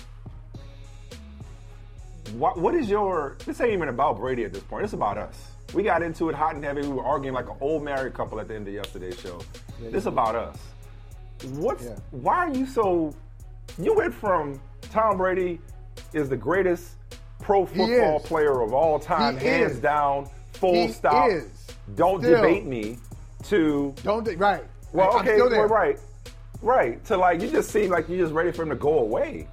[2.33, 3.37] what what is your?
[3.45, 4.83] This ain't even about Brady at this point.
[4.83, 5.35] It's about us.
[5.73, 6.81] We got into it hot and heavy.
[6.81, 9.39] We were arguing like an old married couple at the end of yesterday's show.
[9.81, 10.57] This about us.
[11.53, 11.95] What's Yeah.
[12.11, 13.13] why are you so?
[13.77, 14.59] You went from
[14.91, 15.59] Tom Brady
[16.13, 16.95] is the greatest
[17.39, 19.79] pro football player of all time, He hands is.
[19.79, 21.29] down, full He stop.
[21.29, 21.67] is.
[21.95, 22.35] Don't Still.
[22.41, 22.97] debate me.
[23.43, 24.63] To Don't do- right.
[24.91, 25.59] well, I'm okay, still there.
[25.59, 25.99] well, right,
[26.61, 27.03] right.
[27.05, 29.47] To like, you just seem like you're just ready for him to go away.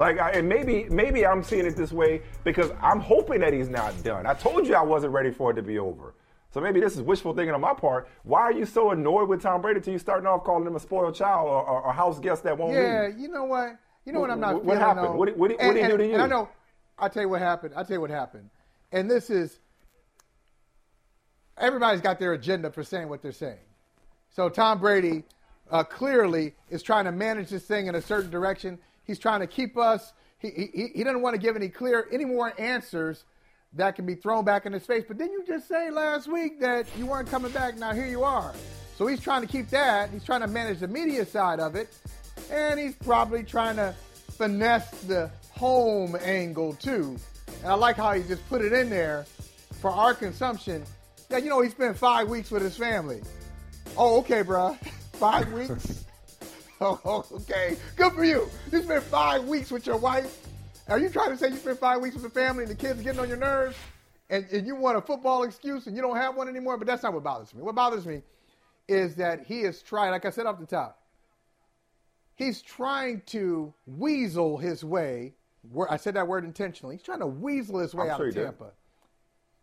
[0.00, 3.68] Like, I, and maybe, maybe I'm seeing it this way because I'm hoping that he's
[3.68, 4.24] not done.
[4.24, 6.14] I told you I wasn't ready for it to be over.
[6.52, 8.08] So maybe this is wishful thinking on my part.
[8.24, 10.80] Why are you so annoyed with Tom Brady till you starting off calling him a
[10.80, 13.18] spoiled child or, or a house guest that won't Yeah, leave?
[13.18, 13.76] Yeah, you know what?
[14.06, 15.14] You know what I'm not What- what happened?
[15.14, 16.14] What what what And- did he do to you?
[16.14, 16.48] And I know.
[16.98, 17.74] I'll tell you what happened.
[17.76, 18.48] I'll tell you what happened.
[18.92, 19.60] And this is
[21.58, 23.58] everybody's got their agenda for saying what they're saying.
[24.30, 25.24] So Tom Brady
[25.70, 28.78] uh, clearly is trying to manage this thing in a certain direction.
[29.10, 30.12] He's trying to keep us.
[30.38, 33.24] He, he, he doesn't want to give any clear, any more answers
[33.72, 35.02] that can be thrown back in his face.
[35.06, 37.76] But didn't you just say last week that you weren't coming back?
[37.76, 38.54] Now here you are.
[38.96, 40.10] So he's trying to keep that.
[40.10, 41.88] He's trying to manage the media side of it.
[42.52, 43.96] And he's probably trying to
[44.38, 47.16] finesse the home angle too.
[47.64, 49.26] And I like how he just put it in there
[49.80, 50.84] for our consumption.
[51.32, 53.22] Yeah, you know, he spent five weeks with his family.
[53.96, 54.78] Oh, okay, bro.
[55.14, 56.04] Five weeks?
[56.80, 57.76] oh, okay.
[57.96, 58.48] Good for you.
[58.72, 60.46] You spent five weeks with your wife.
[60.88, 63.00] Are you trying to say you spent five weeks with the family and the kids
[63.02, 63.76] getting on your nerves?
[64.28, 66.76] And, and you want a football excuse and you don't have one anymore?
[66.76, 67.62] But that's not what bothers me.
[67.62, 68.22] What bothers me
[68.88, 71.00] is that he is trying, like I said off the top,
[72.34, 75.34] he's trying to weasel his way.
[75.88, 76.96] I said that word intentionally.
[76.96, 78.46] He's trying to weasel his way I'm out sure of he did.
[78.46, 78.70] Tampa.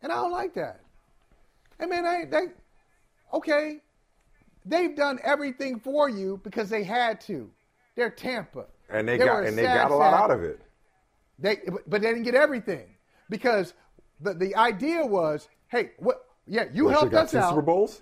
[0.01, 0.81] And I don't like that.
[1.79, 2.45] Hey, man, they, they,
[3.33, 3.81] okay,
[4.69, 7.49] they've done everything for you because they had to.
[7.95, 8.65] They're Tampa.
[8.89, 10.61] And they were got a and they got a lot out of it.
[11.39, 12.87] They, but they didn't get everything
[13.29, 13.73] because
[14.21, 16.23] the, the idea was, hey, what?
[16.47, 17.49] Yeah, you What, helped got us two out.
[17.49, 18.01] Super Bowls.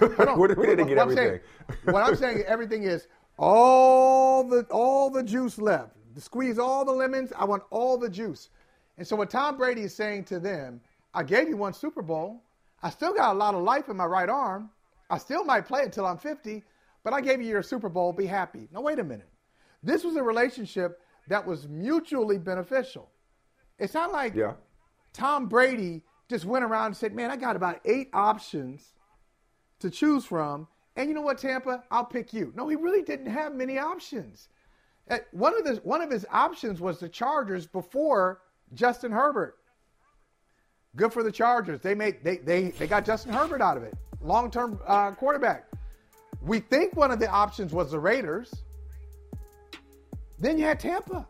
[0.00, 0.38] Hold on.
[0.58, 1.40] we didn't get what I'm everything.
[1.68, 3.06] saying- what I'm saying, everything is
[3.38, 5.92] all the all the juice left.
[6.16, 7.32] Squeeze all the lemons.
[7.38, 8.50] I want all the juice.
[8.96, 10.80] And so what Tom Brady is saying to them,
[11.14, 12.42] I gave you one Super Bowl.
[12.82, 14.70] I still got a lot of life in my right arm.
[15.10, 16.62] I still might play until I'm 50,
[17.02, 18.12] but I gave you your Super Bowl.
[18.12, 18.68] Be happy.
[18.72, 19.28] Now wait a minute.
[19.82, 23.10] This was a relationship that was mutually beneficial.
[23.78, 24.54] It's not like Yeah.
[25.12, 28.94] Tom Brady just went around and said, "Man, I got about eight options
[29.80, 33.26] to choose from, and you know what, Tampa, I'll pick you." No, he really didn't
[33.26, 34.48] have many options.
[35.10, 38.42] Uh, One of the one of his options was the Chargers before
[38.74, 39.56] Justin Herbert.
[40.96, 41.80] Good for the Chargers.
[41.80, 45.66] They made they they they got Justin Herbert out of it, long term uh, quarterback.
[46.42, 48.54] We think one of the options was the Raiders.
[50.38, 51.26] Then you had Tampa.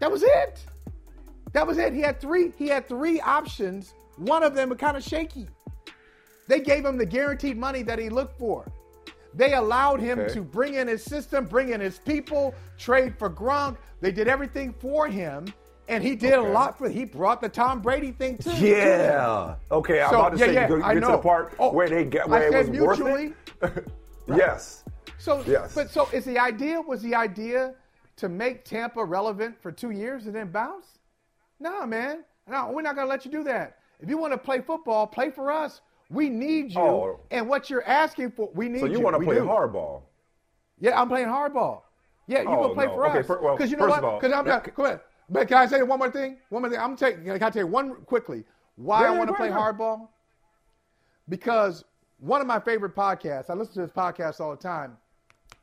[0.00, 0.60] That was it.
[1.52, 1.92] That was it.
[1.92, 2.52] He had three.
[2.58, 3.94] He had three options.
[4.16, 5.48] One of them was kind of shaky.
[6.48, 8.66] They gave him the guaranteed money that he looked for.
[9.34, 10.34] They allowed him Okay.
[10.34, 13.78] to bring in his system, bring in his people, trade for Gronk.
[14.02, 15.46] They did everything for him,
[15.92, 16.48] and he did Okay.
[16.48, 16.88] a lot for.
[16.88, 18.50] He brought the Tom Brady thing too.
[18.56, 19.56] Yeah.
[19.70, 21.72] Okay, I'm So, about to yeah, say yeah, get, I get to the part Oh,
[21.72, 23.34] where they get I it was worth mutually.
[23.62, 23.88] it.
[24.28, 24.84] yes.
[25.18, 25.74] So, Yes.
[25.74, 27.74] but so is the idea was the idea
[28.16, 30.98] to make Tampa relevant for two years and then bounce?
[31.60, 32.24] No, man.
[32.48, 33.78] No, we're not going to let you do that.
[34.00, 35.80] If you want to play football, play for us.
[36.10, 36.80] We need you.
[36.80, 37.20] Oh.
[37.30, 39.42] And what you're asking for, we need So you want to play do.
[39.44, 40.02] hardball?
[40.80, 41.82] Yeah, I'm playing hardball.
[42.26, 42.94] Yeah, you Oh, gonna play no.
[42.94, 43.26] for Okay, us.
[43.26, 44.20] fir- well, Because you know what?
[44.20, 44.74] Because I'm not.
[44.74, 45.00] Go ahead.
[45.32, 46.36] But can I say one more thing?
[46.50, 46.78] One more thing.
[46.78, 47.24] I'm taking.
[47.24, 48.44] Can I tell you one quickly?
[48.76, 50.08] Why Yeah, I want to play hardball?
[51.28, 51.84] Because
[52.18, 53.48] one of my favorite podcasts.
[53.48, 54.96] I listen to this podcast all the time.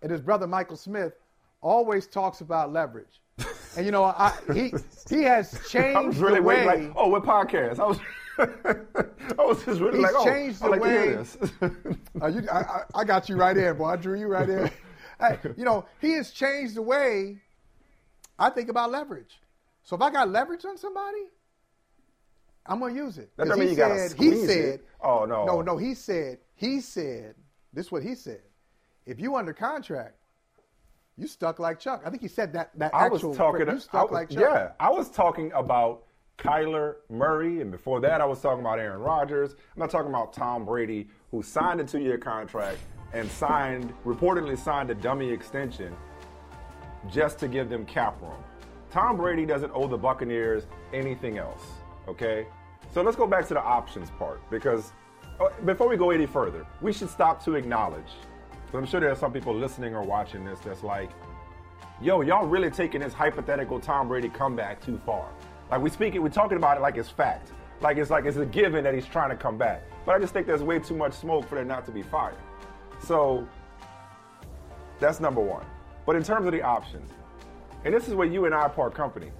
[0.02, 1.14] And his brother Michael Smith
[1.62, 3.22] always talks about leverage.
[3.78, 4.74] And you know, I, he
[5.10, 6.66] he has changed I was really the way.
[6.66, 7.80] waiting, like, oh, what podcast?
[7.80, 8.00] I was,
[9.40, 11.16] I was just really like, oh, changed the like way-
[12.22, 13.86] Uh, you, I, I, got you right in, boy.
[13.86, 14.72] I drew you right in.
[15.20, 17.38] Hey, you know, he has changed the way
[18.38, 19.40] I think about leverage.
[19.84, 21.24] So if I got leverage on somebody,
[22.66, 23.32] I'm gonna use it.
[23.38, 24.88] That don't mean he you gotta said, he said, it.
[25.02, 25.46] Oh, no.
[25.46, 25.78] no, no.
[25.78, 27.36] He said, he said,
[27.74, 28.42] this is what he said.
[29.06, 30.16] If you under contract,
[31.18, 32.04] you stuck like Chuck.
[32.06, 32.78] I think he said that.
[32.78, 33.68] That I was talking.
[33.68, 34.40] you stuck was- like Chuck.
[34.40, 36.04] yeah, I was talking about
[36.38, 39.54] Kyler Murray, and before that, I was talking about Aaron Rodgers.
[39.54, 42.78] I'm not talking about Tom Brady, who signed a two-year contract
[43.14, 45.94] and signed, reportedly signed a dummy extension
[47.10, 48.42] just to give them cap room.
[48.92, 51.62] Tom Brady doesn't owe the Buccaneers anything else.
[52.08, 52.48] Okay,
[52.92, 54.94] so let's go back to the options part because
[55.40, 58.12] uh, before we go any further, we should stop to acknowledge.
[58.74, 61.12] I'm sure there are some people listening or watching this that's like,
[62.02, 65.30] yo, y'all really taking this hypothetical Tom Brady comeback too far.
[65.70, 67.52] Like we speak it, we're talking about it like it's fact.
[67.82, 69.84] Like it's like it's a given that he's trying to come back.
[70.06, 72.38] But I just think there's way too much smoke for there not to be fire.
[73.00, 73.48] So
[75.00, 75.66] that's number one.
[76.06, 77.12] But in terms of the options,
[77.86, 79.32] and this is where you and I part company,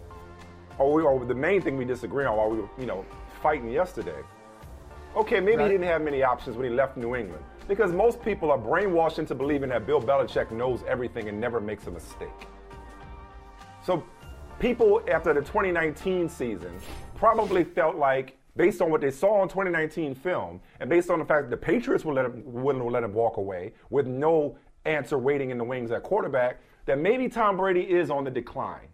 [0.78, 3.06] or, we, or the main thing we disagree on while we were, you know,
[3.42, 4.22] fighting yesterday.
[5.16, 5.66] Okay, maybe Right.
[5.66, 9.20] he didn't have many options when he left New England because most people are brainwashed
[9.20, 12.48] into believing that Bill Belichick knows everything and never makes a mistake.
[13.84, 14.04] So
[14.60, 16.80] people after the 2019 season
[17.16, 21.26] probably felt like, based on what they saw on 2019 film, and based on the
[21.26, 25.18] fact that the Patriots would let him, wouldn't let him walk away with no answer
[25.18, 28.88] waiting in the wings at quarterback, that maybe Tom Brady is on the decline.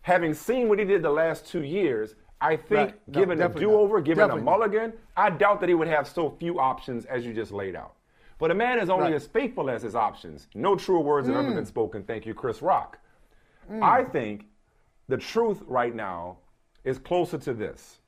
[0.00, 3.08] Having seen what he did the last two years, I think Right.
[3.08, 6.30] No, given a do-over, given Definitely a mulligan, I doubt that he would have so
[6.30, 7.96] few options as you just laid out.
[8.38, 9.14] But a man is only Right.
[9.14, 10.48] as faithful as his options.
[10.54, 12.02] No truer words have ever been spoken.
[12.02, 12.98] Thank you, Chris Rock.
[13.82, 14.46] I think
[15.06, 16.38] the truth right now
[16.82, 18.00] is closer to this.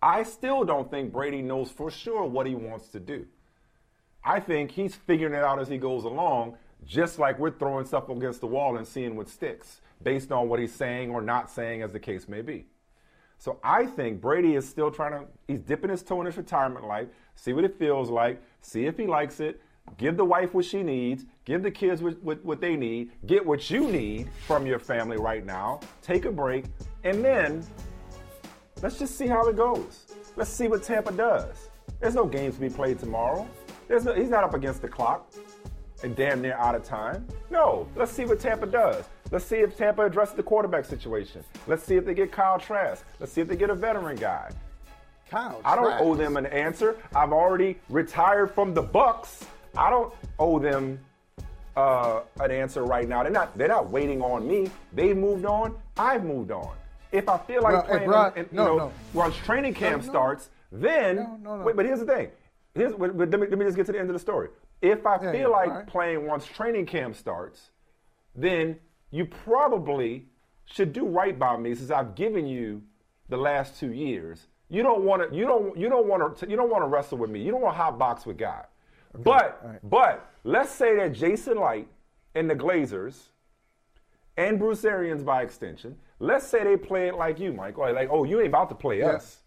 [0.00, 3.26] I still don't think Brady knows for sure what he wants to do.
[4.24, 6.56] I think he's figuring it out as he goes along,
[6.86, 10.60] just like we're throwing stuff against the wall and seeing what sticks based on what
[10.60, 12.66] he's saying or not saying, as the case may be.
[13.38, 16.86] So I think Brady is still trying to, he's dipping his toe in his retirement
[16.86, 19.60] life, see what it feels like, see if he likes it,
[19.98, 23.44] give the wife what she needs, give the kids what, what, what they need, get
[23.44, 26.64] what you need from your family right now, take a break,
[27.04, 27.64] and then
[28.82, 30.06] let's just see how it goes.
[30.36, 31.68] Let's see what Tampa does.
[32.00, 33.46] There's no games to be played tomorrow.
[33.88, 35.30] There's no, he's not up against the clock
[36.02, 37.26] and damn near out of time.
[37.50, 39.04] No, let's see what Tampa does.
[39.30, 41.42] Let's see if Tampa addresses the quarterback situation.
[41.66, 43.04] Let's see if they get Kyle Trask.
[43.18, 44.50] Let's see if they get a veteran guy.
[45.30, 46.02] Kyle I don't Trask.
[46.04, 46.96] owe them an answer.
[47.14, 49.44] I've already retired from the Bucks.
[49.76, 51.00] I don't owe them
[51.76, 53.22] uh, an answer right now.
[53.22, 53.56] They're not.
[53.58, 54.70] They're not waiting on me.
[54.92, 55.74] They moved on.
[55.96, 56.74] I've moved on.
[57.12, 58.92] If I feel like hey, playing, in- in- you no, know, no.
[59.12, 60.08] once training camp no.
[60.08, 61.64] starts, then No, no, no.
[61.64, 61.76] wait.
[61.76, 62.28] But here's the thing.
[62.74, 64.48] Here's but let me, let me just get to the end of the story.
[64.82, 65.86] If I Yeah, feel like right.
[65.86, 67.70] playing once training camp starts,
[68.34, 68.78] then
[69.10, 70.26] you probably
[70.66, 72.82] should do right by me since I've given you
[73.28, 74.48] the last two years.
[74.68, 75.36] You don't want to.
[75.36, 75.76] You don't.
[75.76, 76.48] You don't want to.
[76.48, 77.40] You don't want to wrestle with me.
[77.40, 78.66] You don't want to hot box with God.
[79.16, 79.80] But all right.
[79.82, 81.88] but let's say that Jason Licht
[82.34, 83.28] and the Glazers
[84.36, 85.96] and Bruce Arians by extension.
[86.18, 87.78] Let's say they play it like you, Mike.
[87.78, 89.10] Like, like, oh, you ain't about to play Yeah.
[89.10, 89.38] us.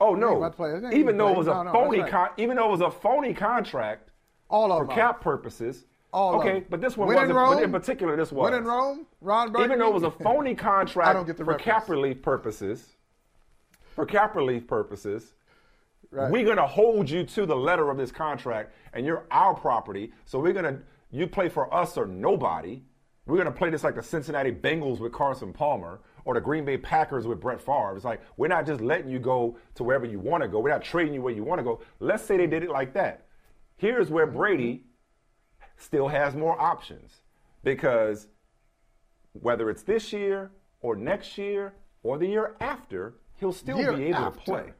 [0.00, 0.36] Oh no!
[0.36, 0.82] about to play us.
[0.82, 2.02] They ain't Even though it was a phony,
[2.36, 4.10] even though it was a phony contract
[4.48, 4.94] All of for them.
[4.96, 5.84] cap purposes.
[6.12, 7.34] All of okay, but this one When wasn't.
[7.36, 8.50] Rome, but in particular, this was.
[8.50, 9.64] When in Rome, Ron Burgundy.
[9.74, 11.64] Even though it was a phony contract I don't get the for reference.
[11.64, 12.96] cap relief purposes,
[13.94, 15.34] for cap relief purposes,
[16.12, 16.30] Right.
[16.30, 20.12] we're going to hold you to the letter of this contract, and you're our property.
[20.24, 20.80] So we're going to,
[21.10, 22.82] you play for us or nobody.
[23.26, 26.64] We're going to play this like the Cincinnati Bengals with Carson Palmer or the Green
[26.64, 27.94] Bay Packers with Brett Favre.
[27.96, 30.60] It's like, we're not just letting you go to wherever you want to go.
[30.60, 31.80] We're not trading you where you want to go.
[31.98, 33.25] Let's say they did it like that.
[33.76, 34.84] Here's where Brady
[35.76, 37.20] still has more options
[37.62, 38.28] because
[39.32, 44.04] whether it's this year or next year or the year after, he'll still Year be
[44.06, 44.38] able after.
[44.38, 44.72] to play.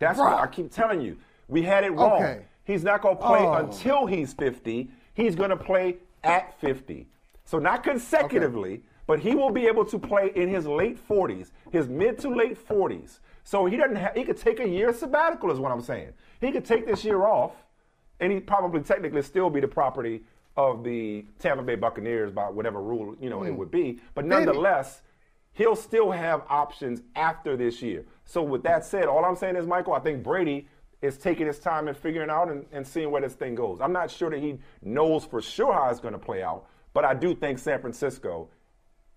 [0.00, 0.32] That's Bruh.
[0.32, 1.16] what I keep telling you.
[1.48, 2.22] We had it wrong.
[2.22, 2.42] Okay.
[2.64, 3.52] He's not going to play Oh.
[3.54, 4.90] until he's 50.
[5.14, 7.06] He's going to play at 50.
[7.44, 11.88] So not consecutively, but he will be able to play in his late 40s, his
[11.88, 13.18] mid to late 40s.
[13.44, 16.12] So he doesn't have, he could take a year sabbatical is what I'm saying.
[16.40, 17.52] He could take this year off
[18.20, 20.22] and he'd probably technically still be the property
[20.56, 24.00] of the Tampa Bay Buccaneers by whatever rule, you know, it would be.
[24.14, 24.44] But Maybe.
[24.44, 25.02] nonetheless,
[25.52, 28.04] he'll still have options after this year.
[28.24, 30.68] So with that said, all I'm saying is, Michael, I think Brady
[31.02, 33.80] is taking his time and figuring out and, and seeing where this thing goes.
[33.80, 37.04] I'm not sure that he knows for sure how it's going to play out, but
[37.04, 38.48] I do think San Francisco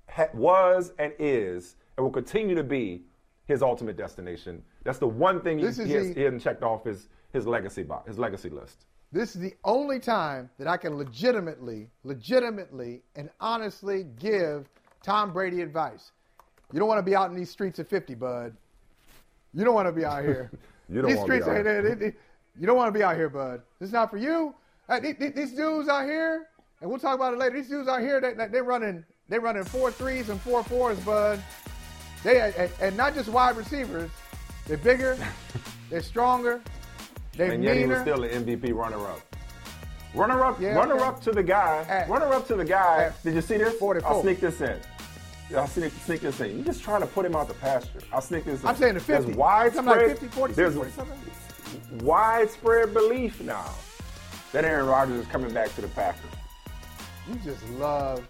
[0.07, 3.03] ha- was and is and will continue to be
[3.45, 4.63] his ultimate destination.
[4.83, 8.07] That's the one thing he, he, has, he hasn't checked off his his legacy box,
[8.07, 8.85] his legacy list.
[9.13, 14.67] This is the only time that I can legitimately, legitimately, and honestly give
[15.03, 16.11] Tom Brady advice.
[16.71, 18.57] You don't want to be out in these streets at 50, bud.
[19.53, 20.51] You don't want to be out here.
[20.89, 21.81] You don't these wanna be out here.
[21.81, 22.15] they- they-
[22.59, 23.61] you don't want to be out here, bud.
[23.79, 24.53] This is not for you.
[25.01, 26.49] These, dudes out here,
[26.81, 27.55] and we'll talk about it later.
[27.55, 31.41] These dudes out here, they, they're running, they're running four threes and four fours, bud.
[32.23, 34.11] They and, and not just wide receivers.
[34.67, 35.17] They're bigger,
[35.89, 36.61] they're stronger,
[37.35, 39.19] they're and yet he was still the MVP runner-up.
[40.13, 41.23] Runner-up, Yeah, runner-up okay.
[41.25, 41.85] to the guy.
[41.89, 43.11] At- runner-up to the guy.
[43.23, 43.73] Did you see this?
[43.75, 44.09] 44.
[44.11, 44.79] I'll sneak this in.
[45.55, 46.55] I'll sneak, sneak this in.
[46.57, 47.99] You're just trying to put him out the pasture.
[48.11, 48.67] I'll sneak this in.
[48.67, 49.23] I'm saying the 50.
[49.25, 51.17] There's widespread, I'm like 50, 46, there's 47.
[52.01, 53.69] widespread belief now
[54.51, 56.29] that Aaron Rodgers is coming back to the Packers.
[57.27, 58.27] You just love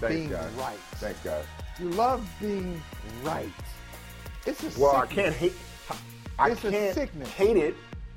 [0.00, 0.50] Thanks, being guys.
[0.52, 0.76] right.
[0.96, 1.44] Thanks, guys.
[1.78, 2.80] You love being
[3.22, 3.50] right.
[4.46, 5.52] It's a Well, I can't hate.
[6.38, 7.28] I It's can't sickness.
[7.30, 7.74] hate it.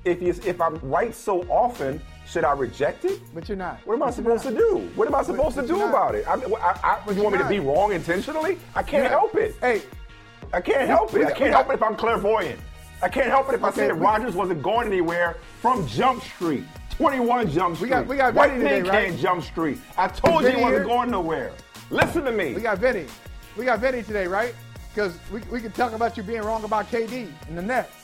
[0.10, 3.22] If you, if I'm right so often, should I reject it?
[3.34, 3.80] But you're not.
[3.86, 4.90] What am I But supposed to do?
[4.96, 5.90] What am I supposed but to do not.
[5.90, 6.28] about it?
[6.28, 8.58] I, I, I, you want me to be wrong intentionally?
[8.76, 9.56] I can't You're help it.
[9.62, 9.84] Hey,
[10.52, 11.28] I can't help it.
[11.28, 12.60] I can't help it if I'm clairvoyant.
[13.04, 16.64] I can't help it if I say that Rodgers wasn't going anywhere from Jump Street.
[16.92, 17.86] 21 Jump Street.
[17.88, 19.08] We got- we got White Vinny man today, right?
[19.10, 19.78] can't Jump Street.
[19.98, 21.52] I told you he wasn't going nowhere.
[21.92, 22.54] Listen to me.
[22.56, 23.06] we got Vinny.
[23.56, 24.54] We got Vinny today, right?
[24.94, 27.99] Because we, we can talk about you being wrong about KD and the Nets.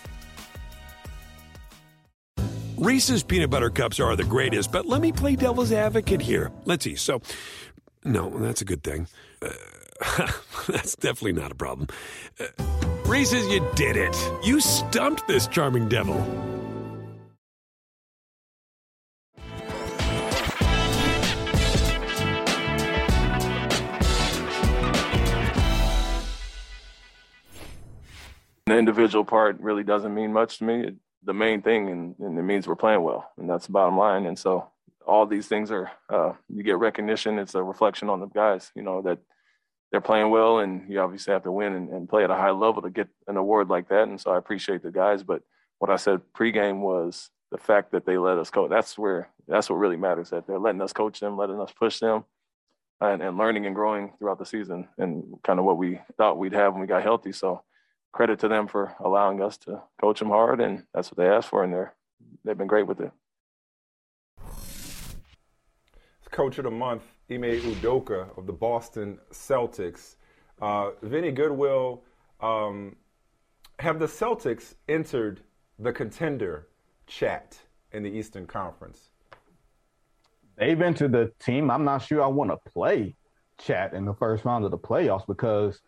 [2.77, 6.51] Reese's peanut butter cups are the greatest, but let me play devil's advocate here.
[6.65, 6.95] Let's see.
[6.95, 7.21] So,
[8.03, 9.07] no, that's a good thing.
[9.41, 9.49] Uh,
[10.67, 11.87] that's definitely not a problem.
[12.37, 12.47] Uh,
[13.05, 14.13] Reese's, you did it.
[14.43, 16.19] You stumped this charming devil.
[28.65, 30.87] The individual part really doesn't mean much to me.
[30.87, 30.95] It
[31.25, 34.25] the main thing, and, and, it means we're playing well, and that's the bottom line.
[34.25, 34.69] And so
[35.05, 37.39] all these things are, uh, you get recognition.
[37.39, 39.19] It's a reflection on the guys, you know, that
[39.91, 42.51] they're playing well, and you obviously have to win and, and play at a high
[42.51, 44.07] level to get an award like that.
[44.07, 45.41] And so I appreciate the guys, but
[45.79, 48.69] what I said pregame was the fact that they let us coach.
[48.69, 50.31] That's where that's what really matters.
[50.31, 52.25] That they're letting us coach them, letting us push them,
[53.01, 56.53] and, and learning and growing throughout the season, and kind of what we thought we'd
[56.53, 57.31] have when we got healthy.
[57.31, 57.63] So
[58.15, 61.49] credit to them for allowing us to coach them hard, and that's what they asked
[61.49, 61.93] for, and they're
[62.45, 63.11] they've been great with it.
[66.31, 70.15] Coach of the Month, Ime Udoka of the Boston Celtics.
[70.61, 72.03] Uh, Vinny Goodwill,
[72.39, 72.95] um,
[73.79, 75.41] have the Celtics entered
[75.79, 76.67] the contender
[77.07, 77.57] chat
[77.91, 79.09] in the Eastern Conference?
[80.57, 81.69] They've entered the team.
[81.69, 83.15] I'm not sure I want to play
[83.57, 85.81] chat in the first round of the playoffs because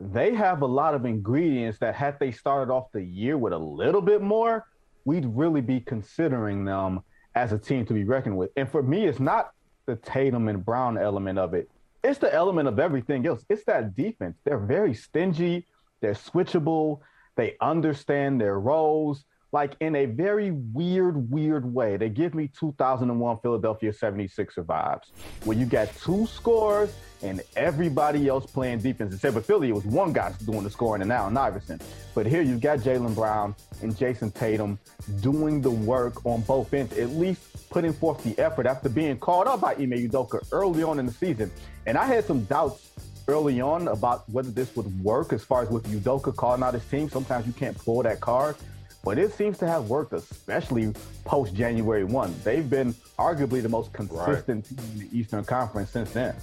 [0.00, 3.58] they have a lot of ingredients that had they started off the year with a
[3.58, 4.66] little bit more,
[5.04, 7.00] we'd really be considering them
[7.34, 8.50] as a team to be reckoned with.
[8.56, 9.50] And for me, it's not
[9.86, 11.70] the Tatum and Brown element of it.
[12.02, 13.44] It's the element of everything else.
[13.48, 14.36] It's that defense.
[14.44, 15.66] They're very stingy.
[16.00, 17.00] They're switchable.
[17.36, 19.24] They understand their roles
[19.54, 21.96] like in a very weird, weird way.
[21.96, 25.04] They give me 2001 Philadelphia 76er vibes,
[25.44, 26.92] where you got two scores
[27.22, 29.14] and everybody else playing defense.
[29.14, 31.80] Except for Philly, it was one guy doing the scoring and now Iverson.
[32.16, 34.76] But here you've got Jaylen Brown and Jayson Tatum
[35.20, 39.46] doing the work on both ends, at least putting forth the effort after being called
[39.46, 41.48] up by Ime Udoka early on in the season.
[41.86, 42.90] And I had some doubts
[43.28, 46.84] early on about whether this would work as far as with Udoka calling out his
[46.86, 47.08] team.
[47.08, 48.56] Sometimes you can't pull that card
[49.04, 50.92] but it seems to have worked, especially
[51.24, 52.34] post January 1.
[52.42, 54.78] They've been arguably the most consistent right.
[54.78, 56.34] team in the Eastern Conference since then.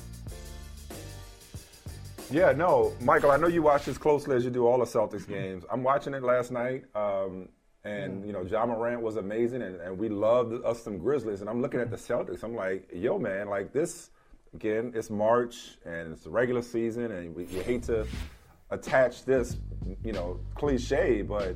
[2.30, 5.28] Yeah, no, Michael, I know you watch as closely as you do all the Celtics
[5.28, 5.66] games.
[5.70, 7.50] I'm watching it last night, um,
[7.84, 11.42] and, you know, Ja Morant was amazing, and, and we loved us some Grizzlies.
[11.42, 12.44] And I'm looking at the Celtics.
[12.44, 14.12] I'm like, yo, man, like this,
[14.54, 18.08] again, it's March, and it's the regular season, and we, you hate to
[18.70, 19.58] attach this,
[20.04, 21.56] you know, cliche, but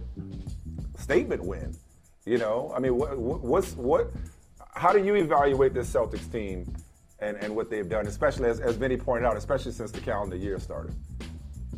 [0.98, 1.76] statement win.
[2.26, 4.12] You know, I mean, what, what's what?
[4.74, 6.66] How do you evaluate this Celtics team
[7.20, 10.36] and, and what they've done, especially as, as Vinny pointed out, especially since the calendar
[10.36, 10.96] year started?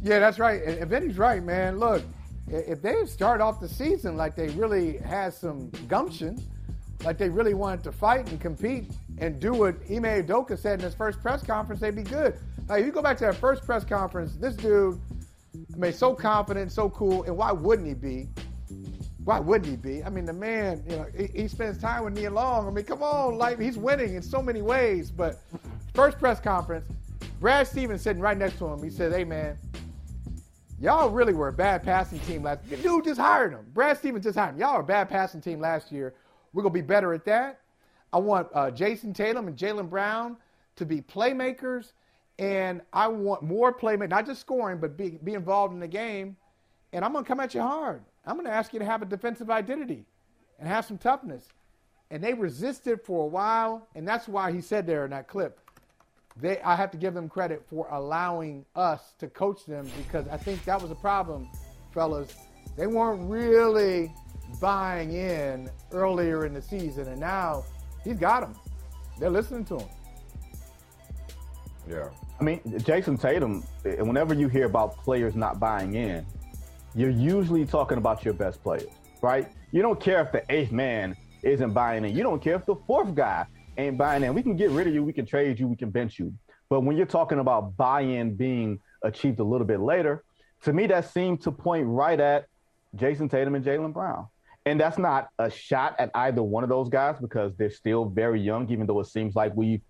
[0.02, 0.64] Yeah, that's right.
[0.64, 1.80] And Vinny's right, man.
[1.80, 2.04] Look,
[2.48, 6.42] if they start off the season like they really had some gumption,
[7.04, 8.90] like they really wanted to fight and compete
[9.20, 12.38] and do what Ime Udoka said in his first press conference, they'd be good.
[12.68, 15.00] Like, if you go back to that first press conference, this dude,
[15.74, 18.28] I mean, so confident, so cool, and why wouldn't he be?
[19.28, 20.02] Why wouldn't he be?
[20.06, 22.66] I mean, the man, you know, he, he spends time with Nia Long.
[22.66, 25.12] I mean, come on, like he's winning in so many ways.
[25.12, 25.42] But
[25.94, 26.88] first press conference,
[27.42, 28.82] Brad Stevens sitting right next to him.
[28.82, 29.58] He said, "Hey, man,
[30.80, 32.66] y'all really were a bad passing team last.
[32.68, 32.80] year.
[32.82, 33.66] Dude just hired him.
[33.74, 34.62] Brad Stevens just hired him.
[34.62, 36.14] Y'all are a bad passing team last year.
[36.54, 37.60] We're gonna be better at that.
[38.14, 40.38] I want uh, Jayson Tatum and Jaylen Brown
[40.78, 41.92] to be playmakers,
[42.40, 46.38] and I want more playmakers, not just scoring, but be be involved in the game.
[46.94, 48.02] And I'm gonna come at you hard.
[48.28, 50.06] I'm going to ask you to have a defensive identity
[50.60, 51.48] and have some toughness.
[52.12, 55.60] And they resisted for a while, and that's why he said there in that clip,
[56.36, 60.38] they, I have to give them credit for allowing us to coach them because I
[60.38, 61.50] think that was a problem,
[61.94, 62.36] fellas.
[62.76, 64.14] They weren't really
[64.60, 67.64] buying in earlier in the season, and now
[68.04, 68.56] he's got them.
[69.20, 69.90] They're listening to him.
[71.90, 72.10] Yeah.
[72.40, 76.26] I mean, Jayson Tatum, eh, whenever you hear about players not buying in,
[76.98, 78.90] you're usually talking about your best players,
[79.22, 79.48] right?
[79.72, 82.16] You don't care if the eighth man isn't buying in.
[82.16, 83.46] You don't care if the fourth guy
[83.78, 84.34] ain't buying in.
[84.34, 86.34] We can get rid of you, we can trade you, we can bench you.
[86.70, 90.24] But when you're talking about buy-in being achieved a little bit later,
[90.64, 92.48] to me that seemed to point right at
[92.96, 94.28] Jayson Tatum and Jaylen Brown.
[94.66, 98.42] And that's not a shot at either one of those guys because they're still very
[98.42, 99.82] young, even though it seems like we've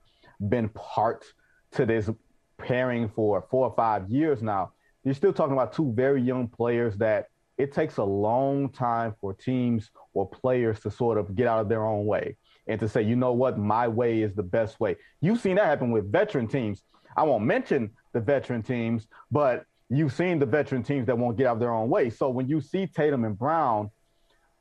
[0.49, 1.23] been part
[1.71, 2.09] to this
[2.57, 4.73] pairing for four or five years now
[5.07, 7.27] you're still talking about two very young players that
[7.57, 11.69] it takes a long time for teams or players to sort of get out of
[11.69, 12.35] their own way
[12.67, 14.95] and to say, you know what, my way is the best way.
[15.21, 16.83] You've seen that happen with veteran teams.
[17.15, 21.47] I won't mention the veteran teams, but you've seen the veteran teams that won't get
[21.47, 22.09] out of their own way.
[22.09, 23.89] So when you see Tatum and Brown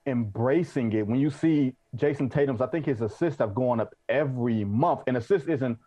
[0.06, 4.64] embracing it, when you see Jayson Tatum's, I think his assists have gone up every
[4.64, 5.00] month.
[5.06, 5.78] And assist isn't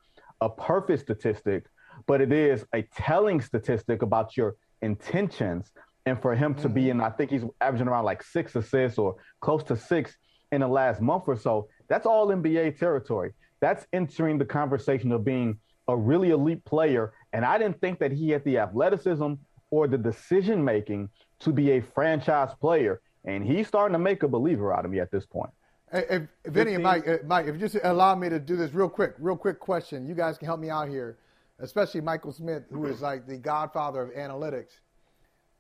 [0.42, 1.66] a perfect statistic,
[2.10, 5.72] but it is a telling statistic about your intentions.
[6.08, 7.02] And for him to be mm-hmm.
[7.02, 10.18] in, I think he's averaging around like six assists or close to six
[10.52, 11.70] in the last month or so.
[11.88, 13.34] That's all NBA territory.
[13.60, 17.14] That's entering the conversation of being a really elite player.
[17.32, 19.34] And I didn't think that he had the athleticism
[19.70, 21.10] or the decision making
[21.42, 23.02] to be a franchise player.
[23.24, 25.52] And he's starting to make a believer out of me at this point.
[25.92, 28.56] Hey, if, if Vinny and Mike, uh, Mike, if you just allow me to do
[28.56, 31.20] this real quick, real quick question, you guys can help me out here,
[31.60, 34.80] especially Michael Smith, who is like the godfather of analytics.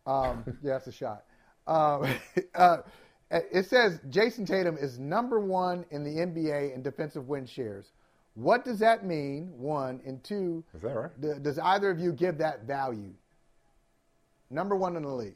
[0.06, 1.26] Um, yeah, that's a shot.
[1.68, 2.08] Um,
[2.56, 2.78] uh,
[3.32, 7.92] it says Jayson Tatum is number one in the NBA in defensive win shares.
[8.34, 9.52] What does that mean?
[9.56, 10.64] One and two.
[10.74, 11.22] Is that right?
[11.22, 13.14] d- does either of you give that value?
[14.50, 15.36] Number one in the league.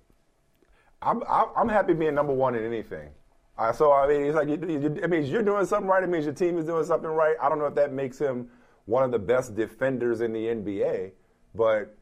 [1.02, 3.10] I'm I'm I'm happy being number one in anything.
[3.58, 6.04] Uh, so I mean, it's like you, you, it means you're doing something right.
[6.04, 7.36] It means your team is doing something right.
[7.42, 8.50] I don't know if that makes him
[8.86, 11.12] one of the best defenders in the NBA,
[11.56, 11.96] but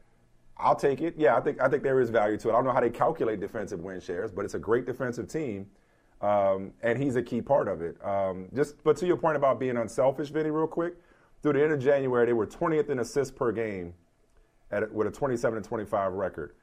[0.58, 1.14] I'll take it.
[1.16, 2.52] Yeah, I think I think there is value to it.
[2.52, 5.66] I don't know how they calculate defensive win shares, but it's a great defensive team,
[6.20, 7.96] um, and he's a key part of it.
[8.04, 10.94] Um, just but to your point about being unselfish, Vinny, real quick.
[11.42, 13.94] Through the end of January, they were 20th in assists per game,
[14.70, 16.54] at, with a 27 and 25 record.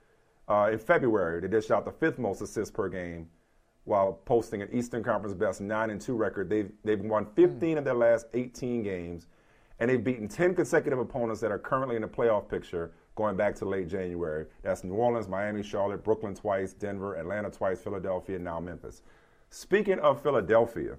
[0.48, 3.28] Uh, in February, they dished out the fifth most assists per game,
[3.84, 6.50] while posting an Eastern Conference best nine and two record.
[6.50, 9.28] They've they've won 15 of their last 18 games,
[9.80, 13.56] and they've beaten 10 consecutive opponents that are currently in the playoff picture going back
[13.56, 14.46] to late January.
[14.62, 19.02] That's New Orleans, Miami, Charlotte, Brooklyn twice, Denver, Atlanta twice, Philadelphia, and now Memphis.
[19.50, 20.98] Speaking of Philadelphia,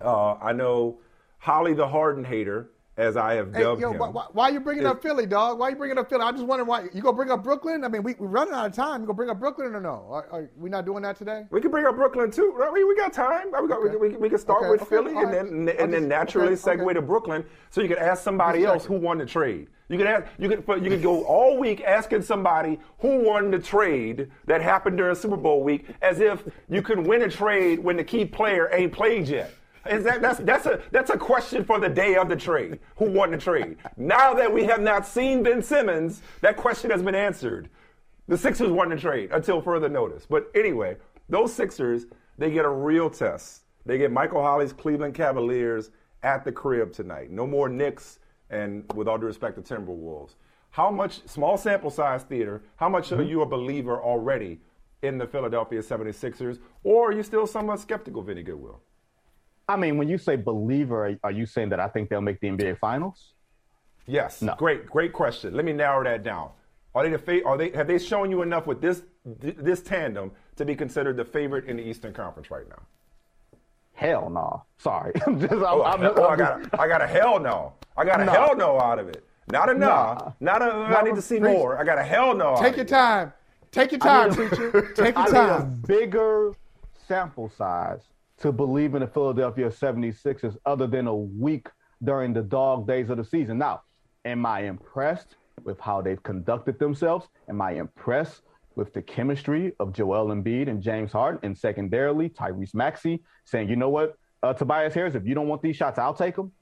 [0.00, 0.98] uh, I know
[1.38, 3.98] Holley the Harden hater, as I have Hey, dubbed yo, him.
[3.98, 5.58] why, why, why are you bringing up Philly, dog?
[5.58, 6.22] Why are you bringing up Philly?
[6.22, 7.84] I just wondering why you gonna bring up Brooklyn.
[7.84, 9.02] I mean, we, we're running out of time.
[9.02, 10.06] You gonna bring up Brooklyn or no?
[10.10, 11.44] Are, are we not doing that today?
[11.50, 12.54] We can bring up Brooklyn too.
[12.56, 12.72] right?
[12.72, 13.46] We, we got time.
[13.60, 13.96] We, got, Okay.
[13.96, 16.54] we, we, we can start Okay, with okay, Philly all and then and then naturally
[16.54, 17.44] segue to Brooklyn.
[17.70, 19.68] So you can ask somebody Just else who won the trade.
[19.88, 23.58] You could ask you could you could go all week asking somebody who won the
[23.58, 27.96] trade that happened during Super Bowl week, as if you can win a trade when
[27.96, 29.52] the key player ain't played yet.
[29.88, 32.78] Is that that's that's a that's a question for the day of the trade.
[32.96, 33.76] Who won the trade?
[33.96, 37.68] Now that we have not seen Ben Simmons, that question has been answered.
[38.28, 40.26] The Sixers won the trade until further notice.
[40.28, 40.96] But anyway,
[41.28, 42.06] those Sixers,
[42.38, 43.62] they get a real test.
[43.84, 45.90] They get Michael Holley's Cleveland Cavaliers
[46.22, 47.30] at the crib tonight.
[47.30, 48.18] No more Knicks
[48.50, 50.34] and with all due respect to Timberwolves.
[50.70, 53.28] How much small sample size theater, how much are mm-hmm.
[53.28, 54.60] you a believer already
[55.02, 56.58] in the Philadelphia 76ers?
[56.82, 58.82] Or are you still somewhat skeptical, Vinny Goodwill?
[59.68, 62.48] I mean, when you say believer, are you saying that I think they'll make the
[62.48, 63.32] NBA Finals?
[64.06, 64.40] Yes.
[64.42, 64.54] No.
[64.54, 65.54] Great, great question.
[65.54, 66.50] Let me narrow that down.
[66.94, 70.30] Are they the fa- are they have they shown you enough with this this tandem
[70.54, 72.80] to be considered the favorite in the Eastern Conference right now?
[73.94, 74.62] Hell no.
[74.78, 75.12] Sorry.
[75.26, 77.74] I'm just, I'm, Oh, I'm, oh, I I'm got a, I got a hell no.
[77.96, 78.32] I got a No.
[78.32, 79.24] hell no out of it.
[79.50, 80.14] Not a nah.
[80.14, 80.32] Nah.
[80.40, 81.52] Not a I need to see Preach.
[81.52, 81.76] more.
[81.78, 82.56] I got a hell no.
[82.60, 82.88] Take your it.
[82.88, 83.32] time.
[83.72, 84.92] Take your time, need a- preacher.
[84.96, 85.82] Take I your need a time.
[85.86, 86.52] bigger
[87.08, 88.00] sample size
[88.38, 91.68] to believe in the Philadelphia 76ers other than a week
[92.02, 93.58] during the dog days of the season.
[93.58, 93.82] Now,
[94.24, 97.28] am I impressed with how they've conducted themselves?
[97.48, 98.42] Am I impressed
[98.74, 101.40] with the chemistry of Joel Embiid and James Harden?
[101.42, 105.62] And secondarily, Tyrese Maxey saying, you know what, uh, Tobias Harris, if you don't want
[105.62, 106.52] these shots, I'll take them.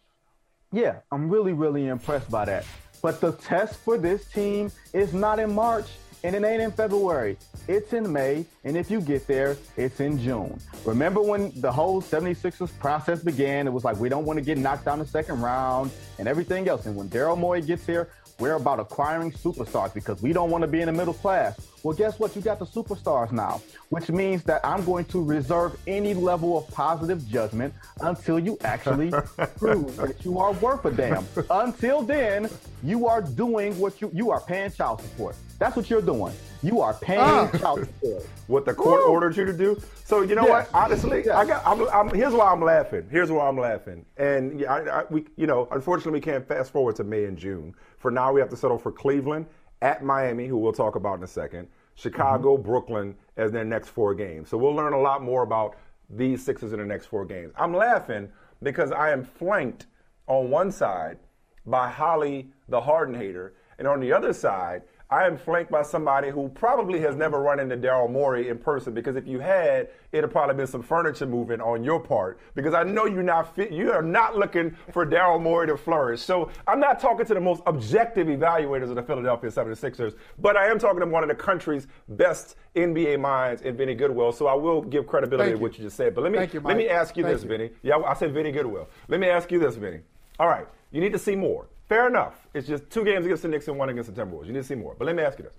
[0.73, 2.65] Yeah, I'm really, really impressed by that.
[3.03, 5.87] But the test for this team is not in March
[6.25, 7.37] and it ain't in February.
[7.69, 10.59] It's in May, and if you get there, it's in June.
[10.85, 13.67] Remember when the whole 76ers process began?
[13.67, 16.67] It was like, we don't want to get knocked down the second round and everything
[16.67, 16.87] else.
[16.87, 18.09] And when Daryl Morey gets here,
[18.41, 21.61] we're about acquiring superstars because we don't want to be in the middle class.
[21.85, 22.35] Well, guess what?
[22.35, 23.61] You got the superstars now,
[23.91, 29.11] which means that I'm going to reserve any level of positive judgment until you actually
[29.59, 31.27] prove that you are worth a damn.
[31.51, 32.49] Until then,
[32.83, 35.37] you are doing what you you are paying child support.
[35.59, 36.35] That's what you're doing.
[36.63, 37.49] You are paying Ah.
[37.59, 38.27] child support.
[38.47, 39.13] What the court Woo.
[39.13, 39.81] ordered you to do.
[40.05, 40.71] So you know Yes.
[40.73, 40.83] what?
[40.83, 41.35] Honestly, Yes.
[41.35, 41.67] I got.
[41.67, 43.07] I'm, I'm, here's why I'm laughing.
[43.11, 44.05] Here's why I'm laughing.
[44.17, 47.37] And yeah, I, I, we, you know, unfortunately, we can't fast forward to May and
[47.39, 47.75] June.
[47.99, 49.47] For now, we have to settle for Cleveland
[49.83, 51.69] at Miami, who we'll talk about in a second.
[51.95, 54.49] Chicago, Brooklyn as their next four games.
[54.49, 55.77] So we'll learn a lot more about
[56.11, 57.53] these Sixers in the next four games.
[57.57, 58.29] I'm laughing
[58.63, 59.87] because I am flanked
[60.27, 61.19] on one side
[61.67, 64.83] by Holley, the Harden hater, and on the other side,
[65.15, 68.93] I am flanked by somebody who probably has never run into Daryl Morey in person
[68.93, 72.83] because if you had, it'd probably been some furniture moving on your part because I
[72.83, 76.21] know you're not fit, you are not looking for Daryl Morey to flourish.
[76.21, 80.67] So I'm not talking to the most objective evaluators of the Philadelphia 76ers, but I
[80.67, 84.33] am talking to one of the country's best NBA minds in Vinny Goodwill.
[84.33, 85.85] So I will give credibility to what you.
[85.85, 86.17] you just said.
[86.17, 87.51] But let me you, let me ask you Thank this, you.
[87.51, 87.71] Vinny.
[87.83, 88.89] Yeah, I said Vinny Goodwill.
[89.07, 90.01] Let me ask you this, Vinny.
[90.41, 91.69] All right, you need to see more.
[91.89, 92.47] Fair enough.
[92.55, 94.47] It's just two games against the Knicks and one against the Timberwolves.
[94.47, 94.95] You need to see more.
[94.99, 95.55] But let me ask you this.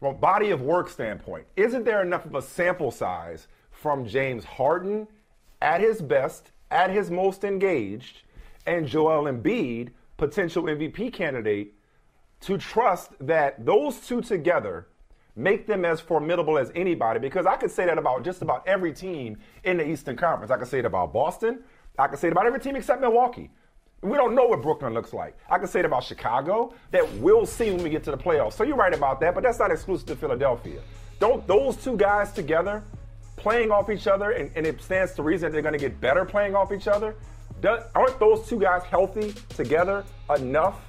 [0.00, 4.44] From a body of work standpoint, isn't there enough of a sample size from James
[4.44, 5.08] Harden
[5.62, 8.22] at his best, at his most engaged,
[8.66, 11.74] and Joel Embiid, potential MVP candidate,
[12.40, 14.88] to trust that those two together
[15.34, 18.92] make them as formidable as anybody because I could say that about just about every
[18.92, 20.50] team in the Eastern Conference.
[20.50, 21.62] I could say it about Boston.
[21.98, 23.50] I could say it about every team except Milwaukee.
[24.02, 25.36] We don't know what Brooklyn looks like.
[25.50, 28.52] I can say it about Chicago that we'll see when we get to the playoffs.
[28.52, 30.80] So you're right about that, but that's not exclusive to Philadelphia.
[31.18, 32.84] Don't those two guys together
[33.36, 36.00] playing off each other, and, and it stands to reason that they're going to get
[36.00, 37.16] better playing off each other.
[37.60, 40.04] Does, aren't those two guys healthy together
[40.36, 40.80] enough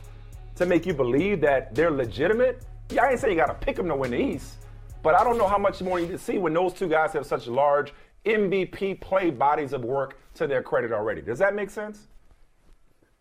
[0.55, 2.63] to make you believe that they're legitimate?
[2.89, 4.55] Yeah, I ain't saying you got to pick them to win the East,
[5.01, 7.13] but I don't know how much more you need to see when those two guys
[7.13, 7.93] have such large
[8.25, 11.21] MVP play bodies of work to their credit already.
[11.21, 12.07] Does that make sense?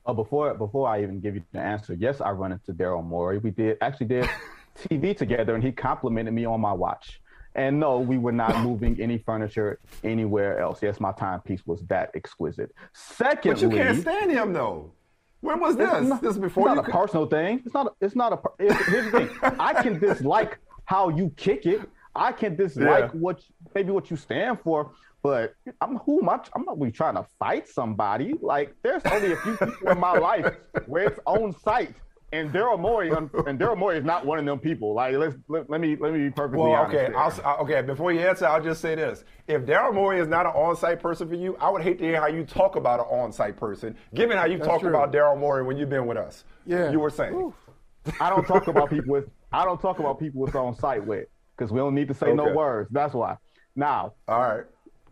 [0.07, 3.39] Uh, before before I even give you the answer, yes, I run into Daryl Morey.
[3.39, 4.31] We did actually did
[4.79, 7.21] TV together, and he complimented me on my watch.
[7.57, 10.81] And no, we were not moving any furniture anywhere else.
[10.83, 12.73] Yes, my timepiece was that exquisite.
[12.93, 14.93] Secondly, but you can't stand him though.
[15.41, 15.91] When was this?
[16.03, 17.63] Not, this before it's not a personal thing.
[17.65, 17.87] It's not.
[17.87, 18.63] A, it's not a.
[18.63, 19.31] Here's the thing.
[19.43, 21.81] I can dislike how you kick it.
[22.15, 23.21] I can dislike yeah.
[23.21, 23.43] what
[23.75, 24.93] maybe what you stand for.
[25.27, 26.39] But I'm who am I?
[26.55, 28.35] I'm not really trying to fight somebody.
[28.41, 30.55] Like there's only a few people in my life
[30.87, 31.97] where it's on site
[32.33, 34.95] and Daryl Morey and Daryl Morey is not one of them people.
[34.95, 36.97] Like let's let, let me let me be perfectly well, honest.
[36.97, 37.83] okay, I'll, okay.
[37.83, 41.29] Before you answer, I'll just say this: If Daryl Morey is not an on-site person
[41.29, 44.37] for you, I would hate to hear how you talk about an on-site person, given
[44.37, 46.45] how you talk about Daryl Morey when you've been with us.
[46.67, 47.35] Yeah, you were saying.
[47.35, 47.55] Oof.
[48.21, 51.73] I don't talk about people with I don't talk about people with on-site with because
[51.73, 52.37] we don't need to say okay.
[52.37, 52.91] no words.
[52.93, 53.39] That's why.
[53.75, 54.65] Now, all right.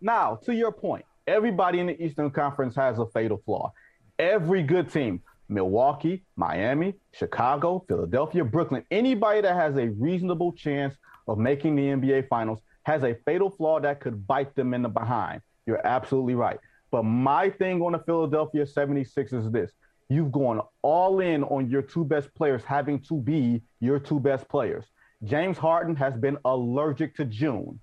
[0.04, 3.72] Now, to your point, everybody in the Eastern Conference has a fatal flaw.
[4.18, 10.94] Every good team, Milwaukee, Miami, Chicago, Philadelphia, Brooklyn, anybody that has a reasonable chance
[11.26, 14.90] of making the NBA Finals has a fatal flaw that could bite them in the
[14.90, 15.40] behind.
[15.64, 16.60] You're absolutely right.
[16.90, 19.72] But my thing on the Philadelphia 76ers is this
[20.10, 24.50] you've gone all in on your two best players having to be your two best
[24.50, 24.84] players.
[25.24, 27.80] James Harden has been allergic to June.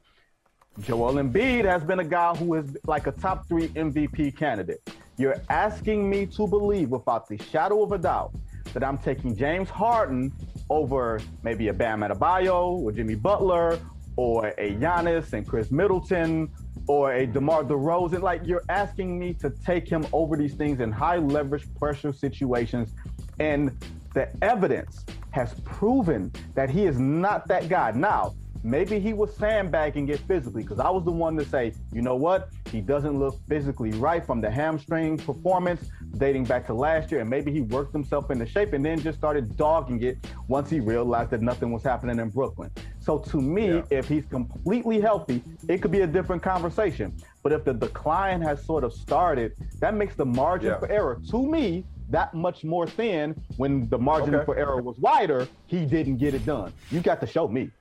[0.80, 4.82] Joel Embiid has been a guy who is like a top three MVP candidate.
[5.18, 8.34] You're asking me to believe without the shadow of a doubt
[8.74, 10.32] that I'm taking James Harden
[10.70, 13.80] over maybe a Bam Adebayo or Jimmy Butler
[14.16, 16.50] or a Giannis and Khris Middleton
[16.88, 18.22] or a DeMar DeRozan.
[18.22, 22.94] Like you're asking me to take him over these things in high leverage pressure situations.
[23.40, 23.78] And
[24.14, 27.92] the evidence has proven that he is not that guy.
[27.92, 32.02] Now, Maybe he was sandbagging it physically because I was the one to say, you
[32.02, 32.50] know what?
[32.72, 37.22] He doesn't look physically right from the hamstring performance dating back to last year.
[37.22, 40.80] And maybe he worked himself into shape and then just started dogging it once he
[40.80, 42.70] realized that nothing was happening in Brooklyn.
[43.00, 43.84] So to me, yeah.
[43.90, 47.14] if he's completely healthy, it could be a different conversation.
[47.42, 50.80] But if the decline has sort of started, that makes the margin yeah.
[50.80, 54.46] for error to me that much more thin when the margin okay.
[54.46, 56.74] for error was wider, he didn't get it done.
[56.92, 57.72] You got to show me.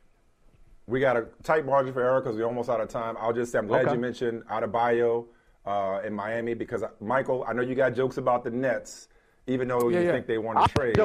[0.91, 3.17] We got a tight margin for error because we're almost out of time.
[3.21, 3.95] I'll just say I'm glad okay.
[3.95, 5.27] you mentioned Adebayo
[5.65, 9.07] uh, in Miami because, Michael, I know you got jokes about the Nets,
[9.47, 10.13] even though yeah, you yeah.
[10.13, 10.99] think they want to trade.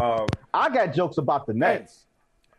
[0.00, 2.06] Uh, I got jokes about the Nets.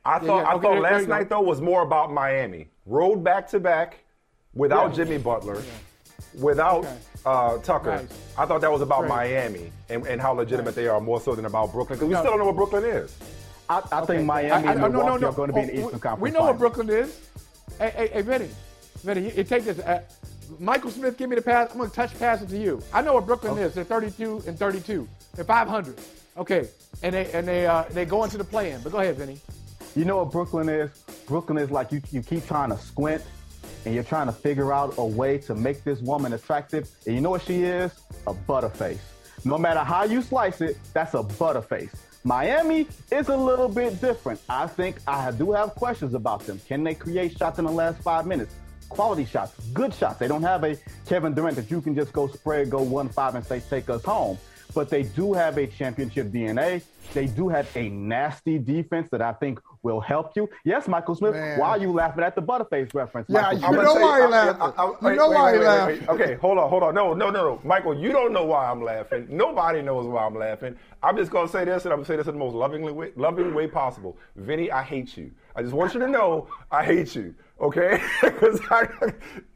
[0.06, 2.70] I thought, yeah, I thought last night, though, was more about Miami.
[2.86, 4.06] Road back to back
[4.54, 5.62] without Jimmy Butler,
[6.40, 6.98] without okay.
[7.26, 7.98] uh, Tucker.
[7.98, 8.08] Nice.
[8.38, 9.10] I thought that was about Great.
[9.10, 10.76] Miami and, and, how legitimate right.
[10.76, 12.22] they are more so than about Brooklyn because we no.
[12.22, 13.18] still don't know what Brooklyn is.
[13.70, 14.16] I, I okay.
[14.16, 15.28] think Miami I, I, and Milwaukee no, no, no.
[15.28, 16.22] are going to be in the Eastern we, Conference.
[16.22, 17.20] We know what Brooklyn is.
[17.78, 18.50] Hey, hey, hey, Vinny,
[19.04, 19.80] Vinny, you, you take this.
[19.80, 20.02] Uh,
[20.60, 21.70] Michael Smith, give me the pass.
[21.72, 22.82] I'm going to touch pass it to you.
[22.92, 23.62] I know what Brooklyn okay.
[23.62, 23.76] is.
[23.76, 25.08] They're 32 and 32.
[25.36, 26.00] They're 500.
[26.38, 26.68] Okay,
[27.04, 28.82] and they and they uh, they go into the play-in.
[28.82, 29.40] But go ahead, Vinny.
[29.96, 30.90] You know what Brooklyn is?
[31.28, 33.24] Brooklyn is like you, you keep trying to squint
[33.86, 36.90] and you're trying to figure out a way to make this woman attractive.
[37.06, 37.92] And you know what she is?
[38.28, 39.00] A butterface.
[39.46, 41.94] No matter how you slice it, that's a butterface.
[42.24, 44.42] Miami is a little bit different.
[44.50, 46.60] I think I do have questions about them.
[46.68, 48.54] Can they create shots in the last five minutes?
[48.90, 50.20] Quality shots, good shots.
[50.20, 50.76] They don't have a
[51.08, 54.04] Kevin Durant that you can just go spread, go one five, and say take us
[54.04, 54.38] home
[54.74, 56.84] but they do have a championship DNA.
[57.14, 60.48] They do have a nasty defense that I think will help you.
[60.64, 61.60] Yes, Michael Smith, Man.
[61.60, 63.28] why are you laughing at the Butterface reference?
[63.30, 65.10] Yeah, Michael, you know why you're laughing.
[65.10, 66.10] you know why you're laughing.
[66.10, 66.94] Okay, hold on, hold on.
[66.94, 67.62] No, no, no, no.
[67.64, 69.28] Michael, you don't know why I'm laughing.
[69.30, 70.76] Nobody knows why I'm laughing.
[71.02, 72.54] I'm just going to say this, and I'm going to say this in the most
[72.54, 74.18] loving way, loving way possible.
[74.36, 75.32] Vinny, I hate you.
[75.56, 78.02] I just want you to know I hate you, okay?
[78.22, 78.88] I,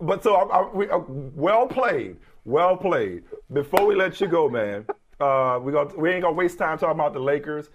[0.01, 2.17] but so I, I, we, uh, well played.
[2.45, 3.23] Well played.
[3.51, 4.85] Before we let you go, man,
[5.19, 7.69] uh, we got we ain't gonna waste time talking about the Lakers.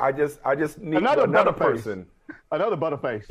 [0.00, 2.06] I just I just need another, another person.
[2.52, 3.24] Another butterface.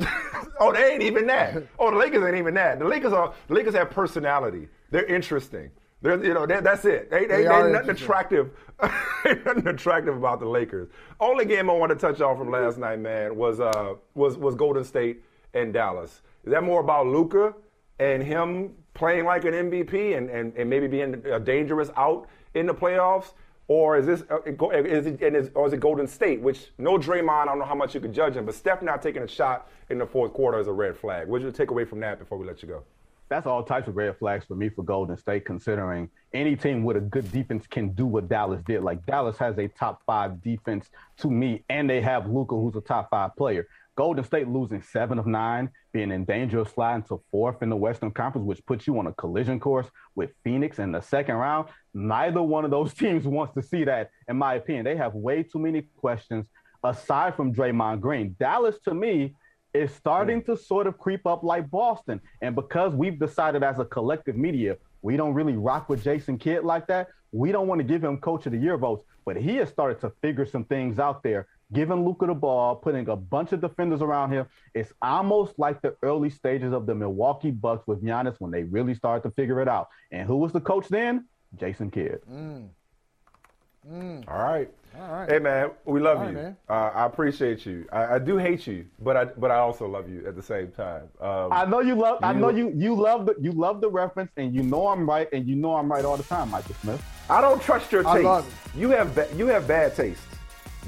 [0.60, 1.62] oh, they ain't even that.
[1.78, 2.78] Oh, the Lakers ain't even that.
[2.78, 4.68] The Lakers are the Lakers have personality.
[4.90, 5.70] They're interesting.
[6.02, 7.10] They're, you know, they, that's it.
[7.10, 8.50] They, they, They are ain't nothing attractive.
[8.82, 10.88] nothing attractive about the Lakers.
[11.18, 14.54] Only game I want to touch on from last night, man, was uh was was
[14.54, 15.22] Golden State
[15.54, 16.22] and Dallas.
[16.44, 17.54] Is that more about Luka
[17.98, 22.66] and him playing like an MVP and, and, and maybe being a dangerous out in
[22.66, 23.34] the playoffs?
[23.70, 26.98] Or is this uh, it is it, is, or is it Golden State, which no
[26.98, 29.28] Draymond, I don't know how much you could judge him, but Steph not taking a
[29.28, 31.28] shot in the fourth quarter is a red flag.
[31.28, 32.82] What did you take away from that before we let you go?
[33.30, 36.96] that's all types of red flags for me for Golden State, considering any team with
[36.96, 38.82] a good defense can do what Dallas did.
[38.82, 42.80] Like Dallas has a top five defense to me, and they have Luka, who's a
[42.80, 43.68] top five player.
[43.96, 47.76] Golden State losing seven of nine, being in danger of sliding to fourth in the
[47.76, 51.68] Western Conference, which puts you on a collision course with Phoenix in the second round.
[51.92, 54.84] Neither one of those teams wants to see that, in my opinion.
[54.84, 56.46] They have way too many questions
[56.82, 58.36] aside from Draymond Green.
[58.38, 59.34] Dallas, to me,
[59.74, 60.52] is starting hmm.
[60.52, 62.20] to sort of creep up like Boston.
[62.42, 66.64] And because we've decided as a collective media, we don't really rock with Jason Kidd
[66.64, 69.04] like that, we don't want to give him coach of the year votes.
[69.24, 73.08] But he has started to figure some things out there, giving Luka the ball, putting
[73.08, 74.46] a bunch of defenders around him.
[74.74, 78.94] It's almost like the early stages of the Milwaukee Bucks with Giannis when they really
[78.94, 79.88] started to figure it out.
[80.10, 81.26] And who was the coach then?
[81.56, 82.20] Jason Kidd.
[82.28, 84.70] All right.
[85.00, 85.30] All right.
[85.30, 86.36] Hey man, we love All right, you.
[86.36, 86.56] man.
[86.68, 87.86] Uh, I appreciate you.
[87.92, 90.72] I, I do hate you, but I but I also love you at the same
[90.72, 91.04] time.
[91.20, 92.18] Um, I know you love.
[92.22, 92.72] I know you.
[92.76, 93.36] You love the.
[93.40, 96.16] You love the reference, and you know I'm right, and you know I'm right all
[96.16, 97.02] the time, Michael Smith.
[97.30, 98.24] I don't trust your I taste.
[98.24, 100.20] love You have ba- you have bad taste.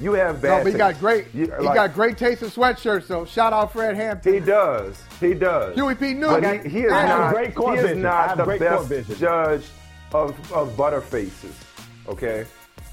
[0.01, 0.65] You have No, bad.
[0.65, 1.27] but he got great.
[1.35, 3.05] You- he like, got great taste in sweatshirts.
[3.05, 4.33] So shout out Fred Hampton.
[4.35, 5.01] He does.
[5.21, 5.75] He does.
[5.75, 6.15] Huey P.
[6.15, 7.33] But he, he is I not.
[7.35, 8.03] great he is vision.
[8.03, 9.65] Not the best judge
[10.13, 11.53] of of butterfaces.
[12.09, 12.47] Okay.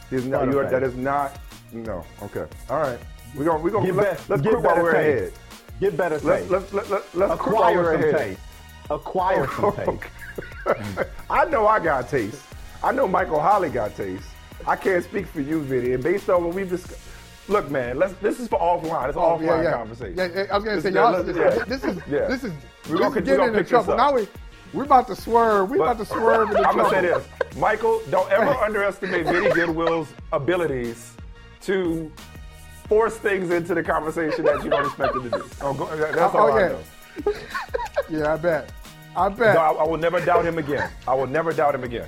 [0.09, 0.51] He's not.
[0.51, 1.39] You are, that is not.
[1.71, 2.03] No.
[2.23, 2.45] Okay.
[2.69, 2.99] All right.
[3.35, 5.21] We're gonna we're gonna Get let, bet- let's get while better we're taste.
[5.33, 5.33] ahead.
[5.79, 6.51] Get better Let's taste.
[6.51, 8.27] let's let, let, let's quit while we're Acquire some ahead.
[8.27, 8.41] taste.
[8.89, 9.99] Acquire some
[10.97, 11.09] taste.
[11.29, 12.41] I know I got taste.
[12.83, 14.25] I know Michael Holley got taste.
[14.69, 15.93] I can't speak for you, Vinny.
[15.93, 16.99] And based on what we've discussed,
[17.47, 18.13] look, man, let's.
[18.15, 19.09] This is for offline.
[19.09, 19.71] It's Oh, offline yeah, yeah.
[19.73, 20.15] conversation.
[20.17, 21.63] Yeah, I was gonna say, y'all, yeah.
[21.65, 22.27] this is Yeah.
[22.27, 22.51] this is
[22.89, 23.97] We're this gonna- getting into trouble.
[23.97, 24.27] Now we
[24.73, 25.71] we're about to swerve.
[25.71, 26.83] We're But about to swerve I'm trouble.
[26.83, 28.01] gonna say this, Michael.
[28.11, 31.13] Don't ever underestimate Vinny Goodwill's abilities
[31.61, 32.11] to
[32.87, 35.43] force things into the conversation that you don't expect him to do.
[35.61, 36.67] Oh, go, that- that's oh, all Oh, I yeah.
[36.69, 37.33] know.
[38.09, 38.71] Yeah, I bet.
[39.15, 39.55] I bet.
[39.55, 40.89] No, I, I will never doubt him again.
[41.07, 42.07] I will never doubt him again.